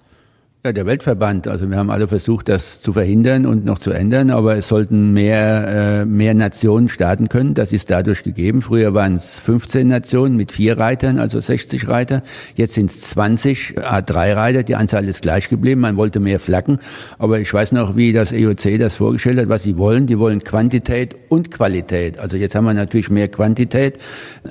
Ja, 0.63 0.73
der 0.73 0.85
Weltverband. 0.85 1.47
Also 1.47 1.67
wir 1.71 1.77
haben 1.77 1.89
alle 1.89 2.07
versucht, 2.07 2.47
das 2.47 2.79
zu 2.79 2.93
verhindern 2.93 3.47
und 3.47 3.65
noch 3.65 3.79
zu 3.79 3.89
ändern, 3.89 4.29
aber 4.29 4.57
es 4.57 4.67
sollten 4.67 5.11
mehr, 5.11 6.01
äh, 6.01 6.05
mehr 6.05 6.35
Nationen 6.35 6.87
starten 6.87 7.29
können. 7.29 7.55
Das 7.55 7.71
ist 7.71 7.89
dadurch 7.89 8.21
gegeben. 8.21 8.61
Früher 8.61 8.93
waren 8.93 9.15
es 9.15 9.39
15 9.39 9.87
Nationen 9.87 10.35
mit 10.35 10.51
vier 10.51 10.77
Reitern, 10.77 11.17
also 11.17 11.39
60 11.39 11.87
Reiter. 11.87 12.21
Jetzt 12.53 12.73
sind 12.73 12.91
es 12.91 13.01
20 13.01 13.79
A3 13.79 14.35
Reiter. 14.35 14.61
Die 14.61 14.75
Anzahl 14.75 15.07
ist 15.07 15.23
gleich 15.23 15.49
geblieben. 15.49 15.81
Man 15.81 15.97
wollte 15.97 16.19
mehr 16.19 16.39
Flaggen. 16.39 16.77
Aber 17.17 17.39
ich 17.39 17.51
weiß 17.51 17.71
noch, 17.71 17.95
wie 17.95 18.13
das 18.13 18.31
EOC 18.31 18.77
das 18.77 18.97
vorgestellt 18.97 19.39
hat, 19.39 19.49
was 19.49 19.63
sie 19.63 19.79
wollen. 19.79 20.05
Die 20.05 20.19
wollen 20.19 20.43
Quantität 20.43 21.15
und 21.29 21.49
Qualität. 21.49 22.19
Also 22.19 22.37
jetzt 22.37 22.53
haben 22.53 22.65
wir 22.65 22.75
natürlich 22.75 23.09
mehr 23.09 23.29
Quantität, 23.29 23.97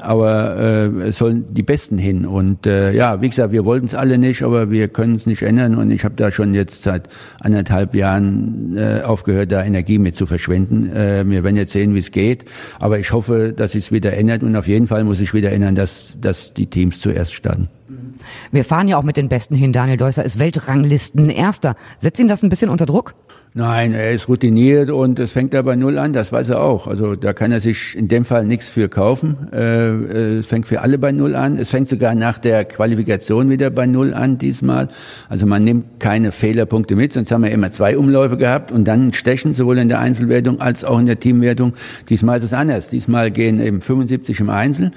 aber 0.00 0.56
äh, 0.58 1.08
es 1.10 1.18
sollen 1.18 1.54
die 1.54 1.62
Besten 1.62 1.98
hin. 1.98 2.26
Und 2.26 2.66
äh, 2.66 2.90
ja, 2.90 3.22
wie 3.22 3.28
gesagt, 3.28 3.52
wir 3.52 3.64
wollten 3.64 3.86
es 3.86 3.94
alle 3.94 4.18
nicht, 4.18 4.42
aber 4.42 4.72
wir 4.72 4.88
können 4.88 5.14
es 5.14 5.26
nicht 5.26 5.42
ändern. 5.42 5.76
Und 5.76 5.99
ich 6.00 6.04
habe 6.04 6.14
da 6.14 6.32
schon 6.32 6.54
jetzt 6.54 6.82
seit 6.82 7.10
anderthalb 7.40 7.94
Jahren 7.94 8.74
äh, 8.74 9.02
aufgehört, 9.02 9.52
da 9.52 9.62
Energie 9.62 9.98
mit 9.98 10.16
zu 10.16 10.26
verschwenden. 10.26 10.90
Äh, 10.96 11.28
wir 11.28 11.44
werden 11.44 11.56
jetzt 11.56 11.72
sehen, 11.72 11.94
wie 11.94 11.98
es 11.98 12.10
geht. 12.10 12.46
Aber 12.78 12.98
ich 12.98 13.12
hoffe, 13.12 13.52
dass 13.54 13.74
es 13.74 13.92
wieder 13.92 14.14
ändert. 14.14 14.42
Und 14.42 14.56
auf 14.56 14.66
jeden 14.66 14.86
Fall 14.86 15.04
muss 15.04 15.20
ich 15.20 15.34
wieder 15.34 15.52
ändern, 15.52 15.74
dass, 15.74 16.14
dass 16.18 16.54
die 16.54 16.68
Teams 16.68 17.00
zuerst 17.00 17.34
starten. 17.34 17.68
Wir 18.50 18.64
fahren 18.64 18.88
ja 18.88 18.96
auch 18.96 19.02
mit 19.02 19.18
den 19.18 19.28
Besten 19.28 19.54
hin. 19.54 19.74
Daniel 19.74 19.98
Deusser 19.98 20.24
ist 20.24 20.38
Weltranglisten 20.38 21.28
Erster. 21.28 21.76
Setzt 21.98 22.18
ihn 22.18 22.28
das 22.28 22.42
ein 22.42 22.48
bisschen 22.48 22.70
unter 22.70 22.86
Druck? 22.86 23.14
Nein, 23.52 23.94
er 23.94 24.12
ist 24.12 24.28
routiniert 24.28 24.90
und 24.90 25.18
es 25.18 25.32
fängt 25.32 25.54
er 25.54 25.64
bei 25.64 25.74
Null 25.74 25.98
an, 25.98 26.12
das 26.12 26.30
weiß 26.30 26.50
er 26.50 26.62
auch. 26.62 26.86
Also 26.86 27.16
da 27.16 27.32
kann 27.32 27.50
er 27.50 27.60
sich 27.60 27.96
in 27.96 28.06
dem 28.06 28.24
Fall 28.24 28.46
nichts 28.46 28.68
für 28.68 28.88
kaufen. 28.88 29.48
Äh, 29.52 29.90
äh, 29.90 30.38
es 30.38 30.46
fängt 30.46 30.68
für 30.68 30.82
alle 30.82 30.98
bei 30.98 31.10
Null 31.10 31.34
an. 31.34 31.58
Es 31.58 31.68
fängt 31.68 31.88
sogar 31.88 32.14
nach 32.14 32.38
der 32.38 32.64
Qualifikation 32.64 33.50
wieder 33.50 33.70
bei 33.70 33.86
Null 33.86 34.14
an 34.14 34.38
diesmal. 34.38 34.86
Also 35.28 35.46
man 35.46 35.64
nimmt 35.64 35.98
keine 35.98 36.30
Fehlerpunkte 36.30 36.94
mit, 36.94 37.12
sonst 37.12 37.32
haben 37.32 37.42
wir 37.42 37.50
immer 37.50 37.72
zwei 37.72 37.98
Umläufe 37.98 38.36
gehabt 38.36 38.70
und 38.70 38.84
dann 38.84 39.12
stechen, 39.12 39.52
sowohl 39.52 39.78
in 39.78 39.88
der 39.88 39.98
Einzelwertung 39.98 40.60
als 40.60 40.84
auch 40.84 41.00
in 41.00 41.06
der 41.06 41.18
Teamwertung. 41.18 41.72
Diesmal 42.08 42.38
ist 42.38 42.44
es 42.44 42.52
anders. 42.52 42.88
Diesmal 42.88 43.32
gehen 43.32 43.60
eben 43.60 43.80
75 43.80 44.38
im 44.38 44.50
Einzel. 44.50 44.92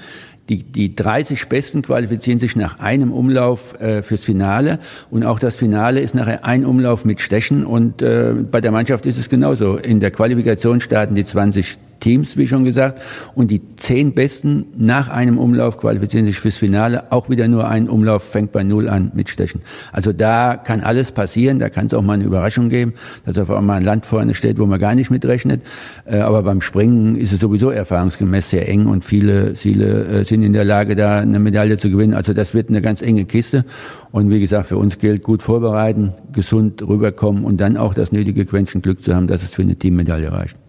Die, 0.48 0.62
die 0.62 0.94
30 0.94 1.48
Besten 1.48 1.80
qualifizieren 1.80 2.38
sich 2.38 2.54
nach 2.54 2.78
einem 2.78 3.12
Umlauf 3.12 3.80
äh, 3.80 4.02
fürs 4.02 4.24
Finale 4.24 4.78
und 5.10 5.24
auch 5.24 5.38
das 5.38 5.56
Finale 5.56 6.00
ist 6.00 6.14
nachher 6.14 6.44
ein 6.44 6.66
Umlauf 6.66 7.06
mit 7.06 7.20
Stechen 7.20 7.64
und 7.64 8.02
äh, 8.02 8.34
bei 8.34 8.60
der 8.60 8.70
Mannschaft 8.70 9.06
ist 9.06 9.16
es 9.16 9.30
genauso. 9.30 9.76
In 9.76 10.00
der 10.00 10.10
Qualifikation 10.10 10.82
starten 10.82 11.14
die 11.14 11.24
20 11.24 11.78
Teams, 12.04 12.36
wie 12.36 12.46
schon 12.46 12.66
gesagt. 12.66 13.00
Und 13.34 13.50
die 13.50 13.62
zehn 13.76 14.12
Besten 14.12 14.66
nach 14.76 15.08
einem 15.08 15.38
Umlauf 15.38 15.78
qualifizieren 15.78 16.26
sich 16.26 16.38
fürs 16.38 16.58
Finale. 16.58 17.10
Auch 17.10 17.30
wieder 17.30 17.48
nur 17.48 17.66
ein 17.66 17.88
Umlauf 17.88 18.22
fängt 18.22 18.52
bei 18.52 18.62
Null 18.62 18.90
an 18.90 19.10
mit 19.14 19.30
Stechen. 19.30 19.62
Also 19.90 20.12
da 20.12 20.56
kann 20.62 20.82
alles 20.82 21.12
passieren. 21.12 21.58
Da 21.58 21.70
kann 21.70 21.86
es 21.86 21.94
auch 21.94 22.02
mal 22.02 22.12
eine 22.12 22.24
Überraschung 22.24 22.68
geben, 22.68 22.92
dass 23.24 23.38
auf 23.38 23.50
einmal 23.50 23.78
ein 23.78 23.84
Land 23.84 24.04
vorne 24.04 24.34
steht, 24.34 24.58
wo 24.58 24.66
man 24.66 24.78
gar 24.78 24.94
nicht 24.94 25.10
mitrechnet. 25.10 25.62
Äh, 26.04 26.18
aber 26.18 26.42
beim 26.42 26.60
Springen 26.60 27.16
ist 27.16 27.32
es 27.32 27.40
sowieso 27.40 27.70
erfahrungsgemäß 27.70 28.50
sehr 28.50 28.68
eng 28.68 28.84
und 28.84 29.02
viele, 29.02 29.54
viele 29.54 30.04
äh, 30.04 30.24
sind 30.24 30.42
in 30.42 30.52
der 30.52 30.66
Lage, 30.66 30.96
da 30.96 31.20
eine 31.20 31.38
Medaille 31.38 31.78
zu 31.78 31.88
gewinnen. 31.88 32.12
Also 32.12 32.34
das 32.34 32.52
wird 32.52 32.68
eine 32.68 32.82
ganz 32.82 33.00
enge 33.00 33.24
Kiste. 33.24 33.64
Und 34.12 34.28
wie 34.28 34.40
gesagt, 34.40 34.68
für 34.68 34.76
uns 34.76 34.98
gilt 34.98 35.22
gut 35.22 35.42
vorbereiten, 35.42 36.12
gesund 36.32 36.86
rüberkommen 36.86 37.44
und 37.44 37.62
dann 37.62 37.78
auch 37.78 37.94
das 37.94 38.12
nötige 38.12 38.44
Quäntchen 38.44 38.82
Glück 38.82 39.02
zu 39.02 39.14
haben, 39.14 39.26
dass 39.26 39.42
es 39.42 39.54
für 39.54 39.62
eine 39.62 39.76
Teammedaille 39.76 40.30
reicht. 40.30 40.63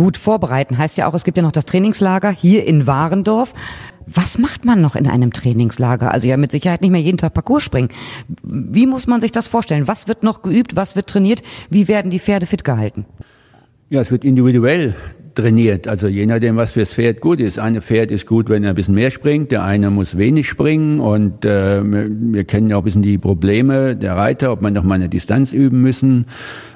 Gut 0.00 0.16
vorbereiten 0.16 0.78
heißt 0.78 0.96
ja 0.96 1.06
auch, 1.06 1.12
es 1.12 1.24
gibt 1.24 1.36
ja 1.36 1.42
noch 1.42 1.52
das 1.52 1.66
Trainingslager 1.66 2.30
hier 2.30 2.66
in 2.66 2.86
Warendorf. 2.86 3.52
Was 4.06 4.38
macht 4.38 4.64
man 4.64 4.80
noch 4.80 4.96
in 4.96 5.06
einem 5.06 5.30
Trainingslager? 5.30 6.10
Also 6.10 6.26
ja, 6.26 6.38
mit 6.38 6.52
Sicherheit 6.52 6.80
nicht 6.80 6.90
mehr 6.90 7.02
jeden 7.02 7.18
Tag 7.18 7.34
Parcours 7.34 7.62
springen. 7.62 7.90
Wie 8.42 8.86
muss 8.86 9.06
man 9.06 9.20
sich 9.20 9.30
das 9.30 9.46
vorstellen? 9.46 9.88
Was 9.88 10.08
wird 10.08 10.22
noch 10.22 10.40
geübt? 10.40 10.74
Was 10.74 10.96
wird 10.96 11.08
trainiert? 11.08 11.42
Wie 11.68 11.86
werden 11.86 12.10
die 12.10 12.18
Pferde 12.18 12.46
fit 12.46 12.64
gehalten? 12.64 13.04
Ja, 13.90 14.00
es 14.00 14.10
wird 14.10 14.24
individuell 14.24 14.94
trainiert. 15.34 15.86
Also 15.86 16.06
je 16.06 16.24
nachdem, 16.24 16.56
was 16.56 16.72
fürs 16.72 16.94
Pferd 16.94 17.20
gut 17.20 17.38
ist. 17.38 17.58
Eine 17.58 17.82
Pferd 17.82 18.10
ist 18.10 18.26
gut, 18.26 18.48
wenn 18.48 18.64
er 18.64 18.70
ein 18.70 18.76
bisschen 18.76 18.94
mehr 18.94 19.10
springt, 19.10 19.52
der 19.52 19.64
eine 19.64 19.90
muss 19.90 20.16
wenig 20.16 20.48
springen 20.48 21.00
und 21.00 21.44
äh, 21.44 21.84
wir, 21.84 22.06
wir 22.08 22.44
kennen 22.44 22.70
ja 22.70 22.76
auch 22.76 22.80
ein 22.80 22.84
bisschen 22.84 23.02
die 23.02 23.18
Probleme 23.18 23.96
der 23.96 24.16
Reiter, 24.16 24.50
ob 24.50 24.62
man 24.62 24.72
noch 24.72 24.82
mal 24.82 24.94
eine 24.94 25.10
Distanz 25.10 25.52
üben 25.52 25.82
müssen 25.82 26.24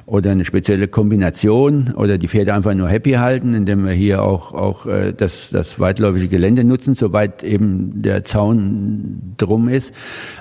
oder 0.06 0.32
eine 0.32 0.44
spezielle 0.44 0.86
Kombination 0.86 1.94
oder 1.96 2.18
die 2.18 2.28
Pferde 2.28 2.52
einfach 2.52 2.74
nur 2.74 2.88
happy 2.88 3.12
halten, 3.12 3.54
indem 3.54 3.86
wir 3.86 3.92
hier 3.92 4.22
auch, 4.22 4.52
auch 4.52 4.86
äh, 4.86 5.14
das, 5.16 5.50
das 5.50 5.80
weitläufige 5.80 6.28
Gelände 6.28 6.64
nutzen, 6.64 6.94
soweit 6.94 7.42
eben 7.42 8.02
der 8.02 8.24
Zaun 8.24 9.34
drum 9.38 9.68
ist. 9.68 9.94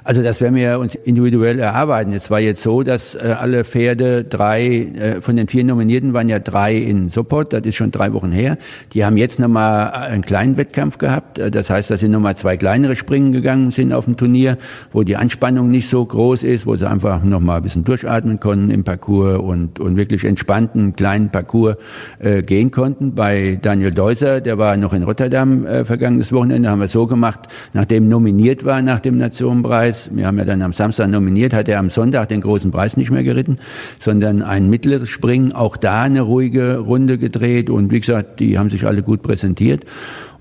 Also 0.04 0.22
das 0.22 0.42
werden 0.42 0.56
wir 0.56 0.80
uns 0.80 0.96
individuell 0.96 1.60
erarbeiten. 1.60 2.12
Es 2.12 2.30
war 2.30 2.42
jetzt 2.42 2.62
so, 2.62 2.84
dass 2.84 3.16
äh, 3.16 3.36
alle 3.40 3.64
Pferde, 3.64 4.26
drei, 4.26 4.66
äh, 4.66 5.22
von 5.22 5.38
den 5.38 5.48
vier 5.48 5.64
Nominierten 5.64 6.14
waren 6.14 6.28
ja 6.28 6.40
drei 6.40 6.76
in 6.76 7.08
Sopot, 7.10 7.54
das 7.54 7.64
ist 7.64 7.76
schon 7.76 7.92
drei 7.92 8.12
Wochen 8.12 8.32
her. 8.32 8.58
Die 8.94 9.06
haben 9.06 9.16
jetzt 9.16 9.40
nochmal 9.40 9.92
einen 9.92 10.24
kleinen 10.24 10.58
Wettkampf 10.58 10.98
gehabt. 10.98 11.40
Äh, 11.40 11.52
das 11.52 11.70
heißt, 11.70 11.90
dass 11.90 12.02
sie 12.02 12.10
nochmal 12.10 12.36
zwei 12.36 12.58
kleinere 12.58 12.98
Springen 12.98 13.32
gegangen 13.32 13.72
sind 13.72 13.94
auf 13.94 14.06
dem 14.06 14.18
Turnier, 14.18 14.58
wo 14.92 15.04
die 15.04 15.16
Anspannung 15.16 15.70
nicht 15.70 15.88
so 15.88 16.06
groß 16.06 16.44
ist, 16.44 16.66
wo 16.66 16.76
sie 16.76 16.90
einfach 16.90 17.24
nochmal 17.24 17.58
ein 17.58 17.64
bisschen 17.64 17.86
durchatmen 17.86 18.42
konnten 18.42 18.70
im 18.70 18.84
Parcours 18.84 19.40
und, 19.54 19.80
und 19.80 19.96
wirklich 19.96 20.26
entspannten 20.26 20.96
kleinen 20.96 21.30
Parcours 21.30 21.78
äh, 22.20 22.44
gehen 22.44 22.72
konnten. 22.72 23.16
Bei 23.16 23.58
Daniel 23.62 23.92
Deuser, 23.92 24.42
der 24.42 24.58
war 24.58 24.76
noch 24.76 24.94
in 24.94 25.04
Rotterdam 25.04 25.66
äh, 25.66 25.86
vergangenes 25.86 26.34
Wochenende, 26.34 26.70
haben 26.70 26.82
wir 26.82 26.90
so 26.90 27.08
gemacht, 27.08 27.48
nachdem 27.72 28.10
nominiert 28.10 28.66
war 28.66 28.82
nach 28.82 29.00
dem 29.00 29.18
Nationenpreis, 29.18 30.10
wir 30.14 30.28
haben 30.28 30.38
ja 30.38 30.46
dann 30.46 30.62
am 30.62 30.74
Samstag 30.74 31.10
nominiert, 31.10 31.54
hat 31.54 31.70
er 31.70 31.80
am 31.80 31.90
Sonntag 31.90 32.30
den 32.30 32.42
großen 32.42 32.72
Preis 32.72 32.98
nicht 32.98 33.12
mehr 33.12 33.24
geritten, 33.24 33.58
sondern 34.00 34.42
ein 34.42 34.70
mittleres 34.70 35.10
Springen, 35.10 35.54
auch 35.54 35.78
da 35.78 36.02
eine 36.02 36.22
ruhige 36.22 36.80
Runde 36.80 37.18
gedreht 37.18 37.70
und 37.70 37.92
wie 37.92 38.00
gesagt, 38.00 38.40
die 38.40 38.58
haben 38.58 38.70
sich 38.70 38.86
alle 38.86 39.04
gut 39.04 39.22
präsentiert 39.22 39.86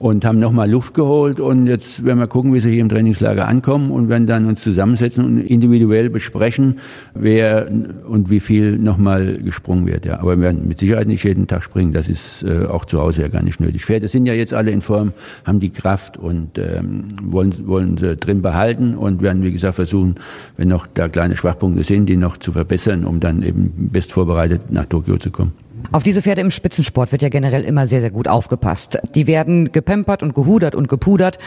und 0.03 0.25
haben 0.25 0.41
nochmal 0.41 0.69
Luft 0.69 0.95
geholt 0.95 1.39
und 1.39 1.69
jetzt 1.69 2.05
werden 2.05 2.19
wir 2.19 2.27
gucken, 2.27 2.53
wie 2.53 2.59
sie 2.59 2.73
hier 2.73 2.81
im 2.81 2.89
Trainingslager 2.89 3.47
ankommen 3.47 3.93
und 3.93 4.09
werden 4.09 4.27
dann 4.27 4.47
uns 4.47 4.61
zusammensetzen 4.61 5.25
und 5.25 5.39
individuell 5.39 6.11
besprechen, 6.11 6.81
wer 7.15 7.71
und 8.09 8.29
wie 8.29 8.41
viel 8.41 8.79
nochmal 8.79 9.39
gesprungen 9.39 9.87
wird. 9.87 10.05
Ja, 10.05 10.19
aber 10.19 10.39
wir 10.39 10.43
werden 10.43 10.67
mit 10.67 10.81
Sicherheit 10.81 11.07
nicht 11.07 11.23
jeden 11.23 11.47
Tag 11.47 11.63
springen. 11.63 11.93
Das 11.93 12.09
ist 12.09 12.43
äh, 12.43 12.67
auch 12.67 12.85
zu 12.85 12.99
Hause 12.99 13.23
ja 13.23 13.29
gar 13.29 13.45
nicht 13.45 13.61
nötig. 13.61 13.85
Pferde 13.85 14.09
sind 14.09 14.27
ja 14.27 14.35
jetzt 14.35 14.53
alle 14.53 14.73
in 14.73 14.81
Form, 14.81 15.13
haben 15.45 15.61
die 15.61 15.71
Kraft 15.71 16.17
und 16.17 16.59
ähm, 16.59 17.05
wollen 17.23 17.55
wollen 17.69 17.97
sie 17.97 18.17
drin 18.17 18.43
behalten 18.43 18.97
und 18.97 19.23
werden 19.23 19.45
wie 19.45 19.53
gesagt 19.53 19.77
versuchen, 19.77 20.17
wenn 20.57 20.67
noch 20.67 20.89
da 20.93 21.09
kleine 21.09 21.37
Schwachpunkte 21.37 21.85
sind, 21.85 22.09
die 22.09 22.17
noch 22.17 22.39
zu 22.39 22.51
verbessern, 22.51 23.05
um 23.05 23.21
dann 23.21 23.45
eben 23.45 23.73
best 23.93 24.11
vorbereitet 24.11 24.63
nach 24.73 24.87
Tokio 24.87 25.17
zu 25.19 25.31
kommen. 25.31 25.53
Auf 25.91 26.03
diese 26.03 26.23
Pferde 26.23 26.41
im 26.41 26.51
Spitzensport 26.51 27.13
wird 27.13 27.23
ja 27.23 27.29
generell 27.29 27.65
immer 27.65 27.87
sehr, 27.87 28.01
sehr 28.01 28.11
gut 28.11 28.29
aufgepasst. 28.29 28.99
Die 29.15 29.27
werden 29.27 29.73
gepempert 29.73 30.23
und 30.23 30.35
gehudert 30.35 30.75
und 30.75 30.89
gepudert. 30.89 31.39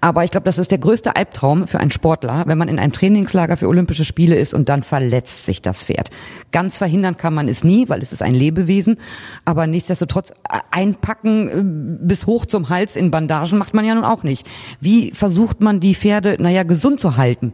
Aber 0.00 0.24
ich 0.24 0.30
glaube, 0.30 0.44
das 0.44 0.58
ist 0.58 0.70
der 0.70 0.78
größte 0.78 1.16
Albtraum 1.16 1.66
für 1.66 1.80
einen 1.80 1.90
Sportler, 1.90 2.44
wenn 2.46 2.56
man 2.56 2.68
in 2.68 2.78
einem 2.78 2.92
Trainingslager 2.92 3.56
für 3.56 3.68
Olympische 3.68 4.04
Spiele 4.04 4.36
ist 4.36 4.54
und 4.54 4.68
dann 4.68 4.82
verletzt 4.82 5.44
sich 5.44 5.60
das 5.60 5.82
Pferd. 5.82 6.10
Ganz 6.50 6.78
verhindern 6.78 7.16
kann 7.16 7.34
man 7.34 7.48
es 7.48 7.62
nie, 7.62 7.88
weil 7.88 8.02
es 8.02 8.12
ist 8.12 8.22
ein 8.22 8.34
Lebewesen. 8.34 8.96
Aber 9.44 9.66
nichtsdestotrotz 9.66 10.32
einpacken 10.70 11.48
äh, 11.48 12.06
bis 12.06 12.26
hoch 12.26 12.46
zum 12.46 12.68
Hals 12.68 12.96
in 12.96 13.10
Bandagen 13.10 13.58
macht 13.58 13.74
man 13.74 13.84
ja 13.84 13.94
nun 13.94 14.04
auch 14.04 14.22
nicht. 14.22 14.48
Wie 14.80 15.12
versucht 15.12 15.60
man 15.60 15.80
die 15.80 15.94
Pferde, 15.94 16.36
naja, 16.38 16.62
gesund 16.62 17.00
zu 17.00 17.16
halten? 17.16 17.52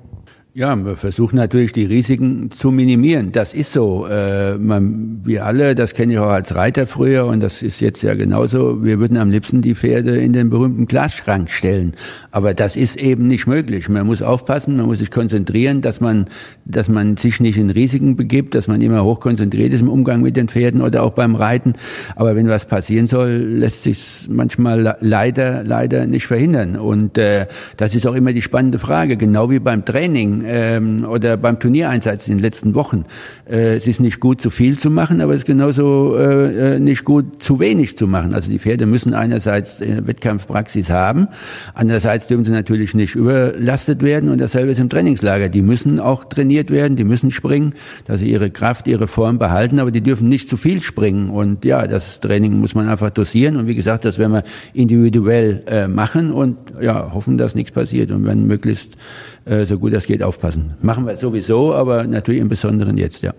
Ja, 0.58 0.74
wir 0.74 0.96
versuchen 0.96 1.36
natürlich 1.36 1.72
die 1.74 1.84
Risiken 1.84 2.50
zu 2.50 2.70
minimieren. 2.70 3.30
Das 3.30 3.52
ist 3.52 3.72
so. 3.72 4.06
Äh, 4.06 4.56
man, 4.56 5.20
wir 5.22 5.44
alle, 5.44 5.74
das 5.74 5.92
kenne 5.92 6.14
ich 6.14 6.18
auch 6.18 6.30
als 6.30 6.54
Reiter 6.54 6.86
früher 6.86 7.26
und 7.26 7.40
das 7.40 7.60
ist 7.60 7.80
jetzt 7.80 8.00
ja 8.00 8.14
genauso. 8.14 8.82
Wir 8.82 8.98
würden 8.98 9.18
am 9.18 9.30
liebsten 9.30 9.60
die 9.60 9.74
Pferde 9.74 10.16
in 10.16 10.32
den 10.32 10.48
berühmten 10.48 10.86
Glasschrank 10.86 11.50
stellen. 11.50 11.92
Aber 12.30 12.54
das 12.54 12.74
ist 12.74 12.96
eben 12.96 13.28
nicht 13.28 13.46
möglich. 13.46 13.90
Man 13.90 14.06
muss 14.06 14.22
aufpassen, 14.22 14.78
man 14.78 14.86
muss 14.86 15.00
sich 15.00 15.10
konzentrieren, 15.10 15.82
dass 15.82 16.00
man, 16.00 16.24
dass 16.64 16.88
man 16.88 17.18
sich 17.18 17.38
nicht 17.38 17.58
in 17.58 17.68
Risiken 17.68 18.16
begibt, 18.16 18.54
dass 18.54 18.66
man 18.66 18.80
immer 18.80 19.04
hoch 19.04 19.20
konzentriert 19.20 19.74
ist 19.74 19.82
im 19.82 19.90
Umgang 19.90 20.22
mit 20.22 20.36
den 20.36 20.48
Pferden 20.48 20.80
oder 20.80 21.02
auch 21.02 21.12
beim 21.12 21.34
Reiten. 21.34 21.74
Aber 22.14 22.34
wenn 22.34 22.48
was 22.48 22.66
passieren 22.66 23.06
soll, 23.06 23.28
lässt 23.28 23.82
sich 23.82 24.26
manchmal 24.30 24.96
leider, 25.00 25.64
leider 25.64 26.06
nicht 26.06 26.26
verhindern. 26.26 26.76
Und 26.76 27.18
äh, 27.18 27.44
das 27.76 27.94
ist 27.94 28.06
auch 28.06 28.14
immer 28.14 28.32
die 28.32 28.40
spannende 28.40 28.78
Frage, 28.78 29.18
genau 29.18 29.50
wie 29.50 29.58
beim 29.58 29.84
Training 29.84 30.45
ähm, 30.46 31.04
oder 31.08 31.36
beim 31.36 31.58
Turniereinsatz 31.58 32.28
in 32.28 32.36
den 32.36 32.42
letzten 32.42 32.74
Wochen. 32.74 33.04
Äh, 33.48 33.76
es 33.76 33.86
ist 33.86 34.00
nicht 34.00 34.20
gut, 34.20 34.40
zu 34.40 34.50
viel 34.50 34.78
zu 34.78 34.90
machen, 34.90 35.20
aber 35.20 35.32
es 35.32 35.38
ist 35.38 35.46
genauso 35.46 36.16
äh, 36.16 36.76
äh, 36.76 36.80
nicht 36.80 37.04
gut, 37.04 37.42
zu 37.42 37.60
wenig 37.60 37.96
zu 37.96 38.06
machen. 38.06 38.34
Also 38.34 38.50
die 38.50 38.58
Pferde 38.58 38.86
müssen 38.86 39.14
einerseits 39.14 39.80
äh, 39.80 40.06
Wettkampfpraxis 40.06 40.90
haben, 40.90 41.28
andererseits 41.74 42.26
dürfen 42.26 42.44
sie 42.44 42.52
natürlich 42.52 42.94
nicht 42.94 43.14
überlastet 43.14 44.02
werden 44.02 44.30
und 44.30 44.40
dasselbe 44.40 44.70
ist 44.70 44.80
im 44.80 44.88
Trainingslager. 44.88 45.48
Die 45.48 45.62
müssen 45.62 46.00
auch 46.00 46.24
trainiert 46.24 46.70
werden, 46.70 46.96
die 46.96 47.04
müssen 47.04 47.30
springen, 47.30 47.74
dass 48.06 48.20
sie 48.20 48.30
ihre 48.30 48.50
Kraft, 48.50 48.86
ihre 48.86 49.06
Form 49.06 49.38
behalten, 49.38 49.78
aber 49.78 49.90
die 49.90 50.00
dürfen 50.00 50.28
nicht 50.28 50.48
zu 50.48 50.56
viel 50.56 50.82
springen. 50.82 51.30
Und 51.30 51.64
ja, 51.64 51.86
das 51.86 52.20
Training 52.20 52.58
muss 52.60 52.74
man 52.74 52.88
einfach 52.88 53.10
dosieren 53.10 53.56
und 53.56 53.66
wie 53.66 53.74
gesagt, 53.74 54.04
das 54.04 54.18
werden 54.18 54.32
wir 54.32 54.44
individuell 54.74 55.62
äh, 55.66 55.88
machen 55.88 56.30
und 56.30 56.56
ja, 56.80 57.12
hoffen, 57.12 57.38
dass 57.38 57.54
nichts 57.54 57.72
passiert 57.72 58.10
und 58.10 58.24
wenn 58.24 58.46
möglichst 58.46 58.96
so 59.64 59.78
gut 59.78 59.92
das 59.92 60.06
geht 60.06 60.22
aufpassen. 60.22 60.74
Machen 60.82 61.06
wir 61.06 61.16
sowieso, 61.16 61.72
aber 61.72 62.04
natürlich 62.04 62.40
im 62.40 62.48
Besonderen 62.48 62.98
jetzt, 62.98 63.22
ja. 63.22 63.32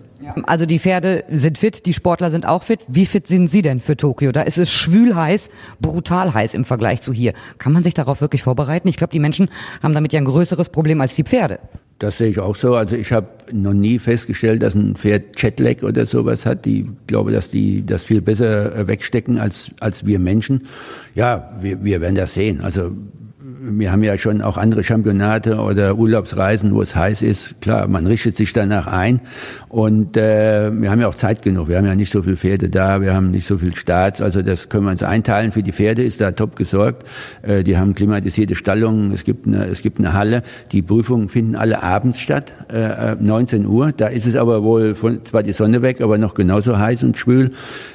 Also 0.44 0.66
die 0.66 0.78
Pferde 0.78 1.24
sind 1.30 1.58
fit, 1.58 1.86
die 1.86 1.92
Sportler 1.92 2.30
sind 2.30 2.46
auch 2.46 2.62
fit. 2.62 2.80
Wie 2.88 3.06
fit 3.06 3.26
sind 3.26 3.48
Sie 3.48 3.62
denn 3.62 3.80
für 3.80 3.96
Tokio? 3.96 4.32
Da 4.32 4.42
ist 4.42 4.58
es 4.58 4.70
schwül 4.70 5.14
heiß, 5.14 5.50
brutal 5.80 6.34
heiß 6.34 6.54
im 6.54 6.64
Vergleich 6.64 7.00
zu 7.00 7.12
hier. 7.12 7.32
Kann 7.58 7.72
man 7.72 7.82
sich 7.82 7.94
darauf 7.94 8.20
wirklich 8.20 8.42
vorbereiten? 8.42 8.88
Ich 8.88 8.96
glaube, 8.96 9.12
die 9.12 9.20
Menschen 9.20 9.48
haben 9.82 9.94
damit 9.94 10.12
ja 10.12 10.20
ein 10.20 10.26
größeres 10.26 10.68
Problem 10.70 11.00
als 11.00 11.14
die 11.14 11.24
Pferde. 11.24 11.58
Das 11.98 12.18
sehe 12.18 12.28
ich 12.28 12.38
auch 12.38 12.54
so. 12.54 12.74
Also 12.74 12.94
ich 12.94 13.10
habe 13.10 13.28
noch 13.50 13.72
nie 13.72 13.98
festgestellt, 13.98 14.62
dass 14.62 14.74
ein 14.74 14.94
Pferd 14.94 15.40
Jetlag 15.40 15.82
oder 15.82 16.06
sowas 16.06 16.46
hat. 16.46 16.64
Die 16.64 16.88
glaube, 17.06 17.32
dass 17.32 17.50
die 17.50 17.84
das 17.84 18.04
viel 18.04 18.20
besser 18.20 18.74
äh, 18.74 18.86
wegstecken 18.86 19.38
als 19.38 19.72
als 19.80 20.06
wir 20.06 20.18
Menschen. 20.18 20.66
Ja, 21.14 21.56
wir, 21.60 21.82
wir 21.82 22.00
werden 22.00 22.14
das 22.14 22.34
sehen. 22.34 22.60
Also 22.60 22.92
wir 23.60 23.92
haben 23.92 24.02
ja 24.02 24.16
schon 24.18 24.42
auch 24.42 24.56
andere 24.56 24.84
Championate 24.84 25.56
oder 25.56 25.96
Urlaubsreisen, 25.96 26.74
wo 26.74 26.82
es 26.82 26.94
heiß 26.94 27.22
ist. 27.22 27.60
Klar, 27.60 27.88
man 27.88 28.06
richtet 28.06 28.36
sich 28.36 28.52
danach 28.52 28.86
ein. 28.86 29.20
Und 29.68 30.16
äh, 30.16 30.70
wir 30.72 30.90
haben 30.90 31.00
ja 31.00 31.08
auch 31.08 31.14
Zeit 31.14 31.42
genug. 31.42 31.68
Wir 31.68 31.78
haben 31.78 31.86
ja 31.86 31.94
nicht 31.94 32.10
so 32.10 32.22
viele 32.22 32.36
Pferde 32.36 32.68
da, 32.68 33.00
wir 33.00 33.14
haben 33.14 33.30
nicht 33.30 33.46
so 33.46 33.58
viel 33.58 33.74
Staats. 33.74 34.20
Also 34.20 34.42
das 34.42 34.68
können 34.68 34.84
wir 34.84 34.90
uns 34.90 35.02
einteilen. 35.02 35.52
Für 35.52 35.62
die 35.62 35.72
Pferde 35.72 36.02
ist 36.02 36.20
da 36.20 36.32
top 36.32 36.56
gesorgt. 36.56 37.06
Äh, 37.42 37.64
die 37.64 37.76
haben 37.76 37.94
klimatisierte 37.94 38.54
Stallungen. 38.54 39.12
Es 39.12 39.24
gibt 39.24 39.46
eine, 39.46 39.66
es 39.66 39.82
gibt 39.82 39.98
eine 39.98 40.12
Halle. 40.12 40.42
Die 40.72 40.82
Prüfungen 40.82 41.28
finden 41.28 41.56
alle 41.56 41.82
abends 41.82 42.20
statt, 42.20 42.54
äh, 42.72 43.16
19 43.18 43.66
Uhr. 43.66 43.92
Da 43.92 44.06
ist 44.06 44.26
es 44.26 44.36
aber 44.36 44.62
wohl 44.62 44.94
von, 44.94 45.24
zwar 45.24 45.42
die 45.42 45.52
Sonne 45.52 45.82
weg, 45.82 46.00
aber 46.00 46.18
noch 46.18 46.34
genauso 46.34 46.78
heiß 46.78 47.02
und 47.04 47.16
schwül. 47.16 47.50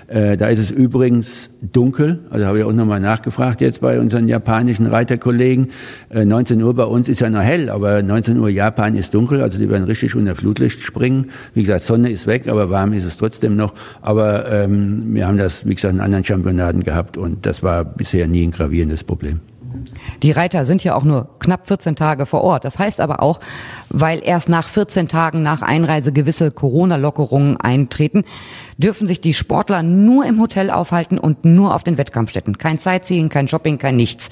Äh, 0.07 0.37
da 0.37 0.47
ist 0.47 0.59
es 0.59 0.71
übrigens 0.71 1.49
dunkel. 1.61 2.19
Also 2.29 2.45
habe 2.45 2.59
ich 2.59 2.63
auch 2.65 2.73
nochmal 2.73 2.99
nachgefragt 2.99 3.61
jetzt 3.61 3.81
bei 3.81 3.99
unseren 3.99 4.27
japanischen 4.27 4.85
Reiterkollegen. 4.85 5.52
Äh, 6.09 6.25
19 6.25 6.61
Uhr 6.61 6.75
bei 6.75 6.85
uns 6.85 7.07
ist 7.07 7.21
ja 7.21 7.29
noch 7.31 7.41
hell, 7.41 7.69
aber 7.69 8.03
19 8.03 8.37
Uhr 8.37 8.49
Japan 8.49 8.95
ist 8.95 9.13
dunkel. 9.13 9.41
Also 9.41 9.57
die 9.57 9.69
werden 9.69 9.85
richtig 9.85 10.15
unter 10.15 10.35
Flutlicht 10.35 10.83
springen. 10.83 11.31
Wie 11.53 11.63
wie 11.63 11.67
gesagt, 11.67 11.85
Sonne 11.85 12.09
ist 12.09 12.27
weg, 12.27 12.49
aber 12.49 12.69
warm 12.69 12.91
ist 12.91 13.05
es 13.05 13.15
trotzdem 13.15 13.55
noch. 13.55 13.73
Aber 14.01 14.51
ähm, 14.51 15.15
wir 15.15 15.25
haben 15.25 15.37
das, 15.37 15.65
wie 15.65 15.73
gesagt, 15.75 15.93
in 15.93 16.01
anderen 16.01 16.25
Championaten 16.25 16.83
gehabt 16.83 17.15
und 17.15 17.45
das 17.45 17.63
war 17.63 17.85
bisher 17.85 18.27
nie 18.27 18.45
ein 18.45 18.51
gravierendes 18.51 19.05
Problem. 19.05 19.39
Die 20.23 20.31
Reiter 20.31 20.65
sind 20.65 20.83
ja 20.83 20.93
auch 20.93 21.05
nur 21.05 21.29
knapp 21.39 21.67
14 21.67 21.95
Tage 21.95 22.25
vor 22.25 22.41
Ort. 22.41 22.65
Das 22.65 22.79
heißt 22.79 22.99
aber 22.99 23.23
auch, 23.23 23.39
weil 23.87 24.21
erst 24.25 24.49
nach 24.49 24.67
14 24.67 25.07
Tagen 25.07 25.41
nach 25.41 25.61
Einreise 25.61 26.11
gewisse 26.11 26.51
Corona-Lockerungen 26.51 27.55
eintreten, 27.55 28.25
dürfen 28.77 29.07
sich 29.07 29.21
die 29.21 29.33
Sportler 29.33 29.83
nur 29.83 30.25
im 30.25 30.41
Hotel 30.41 30.69
aufhalten 30.69 31.17
und 31.17 31.45
nur 31.45 31.73
auf 31.73 31.83
den 31.83 31.97
Wettkampfstätten. 31.97 32.57
Kein 32.57 32.77
Sightseeing, 32.77 33.29
kein 33.29 33.47
Shopping, 33.47 33.77
kein 33.77 33.95
nichts. 33.95 34.29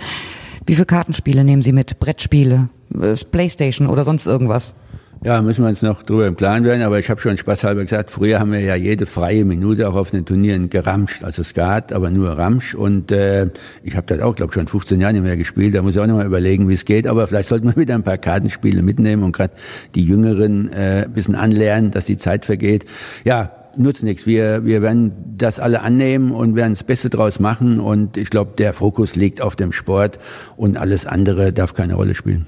Wie 0.65 0.75
viele 0.75 0.85
Kartenspiele 0.85 1.43
nehmen 1.43 1.61
Sie 1.61 1.71
mit? 1.71 1.99
Brettspiele, 1.99 2.69
äh, 2.99 3.15
Playstation 3.31 3.87
oder 3.87 4.03
sonst 4.03 4.27
irgendwas? 4.27 4.75
Ja, 5.23 5.39
müssen 5.43 5.63
wir 5.63 5.69
uns 5.69 5.83
noch 5.83 6.01
drüber 6.01 6.25
im 6.25 6.35
Klaren 6.35 6.63
werden, 6.63 6.81
aber 6.81 6.97
ich 6.97 7.07
habe 7.11 7.21
schon 7.21 7.37
spaßhalber 7.37 7.83
gesagt, 7.83 8.09
früher 8.09 8.39
haben 8.39 8.51
wir 8.53 8.59
ja 8.61 8.73
jede 8.73 9.05
freie 9.05 9.45
Minute 9.45 9.87
auch 9.87 9.93
auf 9.93 10.09
den 10.09 10.25
Turnieren 10.25 10.71
geramscht, 10.71 11.23
also 11.23 11.43
Skat, 11.43 11.93
aber 11.93 12.09
nur 12.09 12.31
Ramsch 12.31 12.73
und 12.73 13.11
äh, 13.11 13.47
ich 13.83 13.95
habe 13.95 14.07
das 14.07 14.19
auch, 14.21 14.33
glaube 14.33 14.51
schon 14.53 14.65
15 14.65 14.99
Jahre 14.99 15.13
nicht 15.13 15.21
mehr 15.21 15.37
gespielt, 15.37 15.75
da 15.75 15.83
muss 15.83 15.93
ich 15.93 16.01
auch 16.01 16.07
noch 16.07 16.15
mal 16.15 16.25
überlegen, 16.25 16.67
wie 16.69 16.73
es 16.73 16.85
geht, 16.85 17.05
aber 17.05 17.27
vielleicht 17.27 17.49
sollten 17.49 17.67
wir 17.67 17.75
wieder 17.77 17.93
ein 17.93 18.01
paar 18.01 18.17
Kartenspiele 18.17 18.81
mitnehmen 18.81 19.21
und 19.21 19.33
gerade 19.33 19.53
die 19.93 20.03
Jüngeren 20.03 20.73
äh, 20.73 21.07
bisschen 21.13 21.35
anlernen, 21.35 21.91
dass 21.91 22.05
die 22.05 22.17
Zeit 22.17 22.45
vergeht. 22.45 22.85
Ja, 23.23 23.60
nutzt 23.77 24.03
nichts. 24.03 24.25
Wir, 24.25 24.65
wir 24.65 24.81
werden 24.81 25.35
das 25.37 25.59
alle 25.59 25.81
annehmen 25.81 26.31
und 26.31 26.55
werden 26.55 26.73
das 26.73 26.83
Beste 26.83 27.09
draus 27.09 27.39
machen. 27.39 27.79
Und 27.79 28.17
ich 28.17 28.29
glaube, 28.29 28.51
der 28.57 28.73
Fokus 28.73 29.15
liegt 29.15 29.41
auf 29.41 29.55
dem 29.55 29.71
Sport 29.71 30.19
und 30.57 30.77
alles 30.77 31.05
andere 31.05 31.53
darf 31.53 31.73
keine 31.73 31.95
Rolle 31.95 32.15
spielen. 32.15 32.45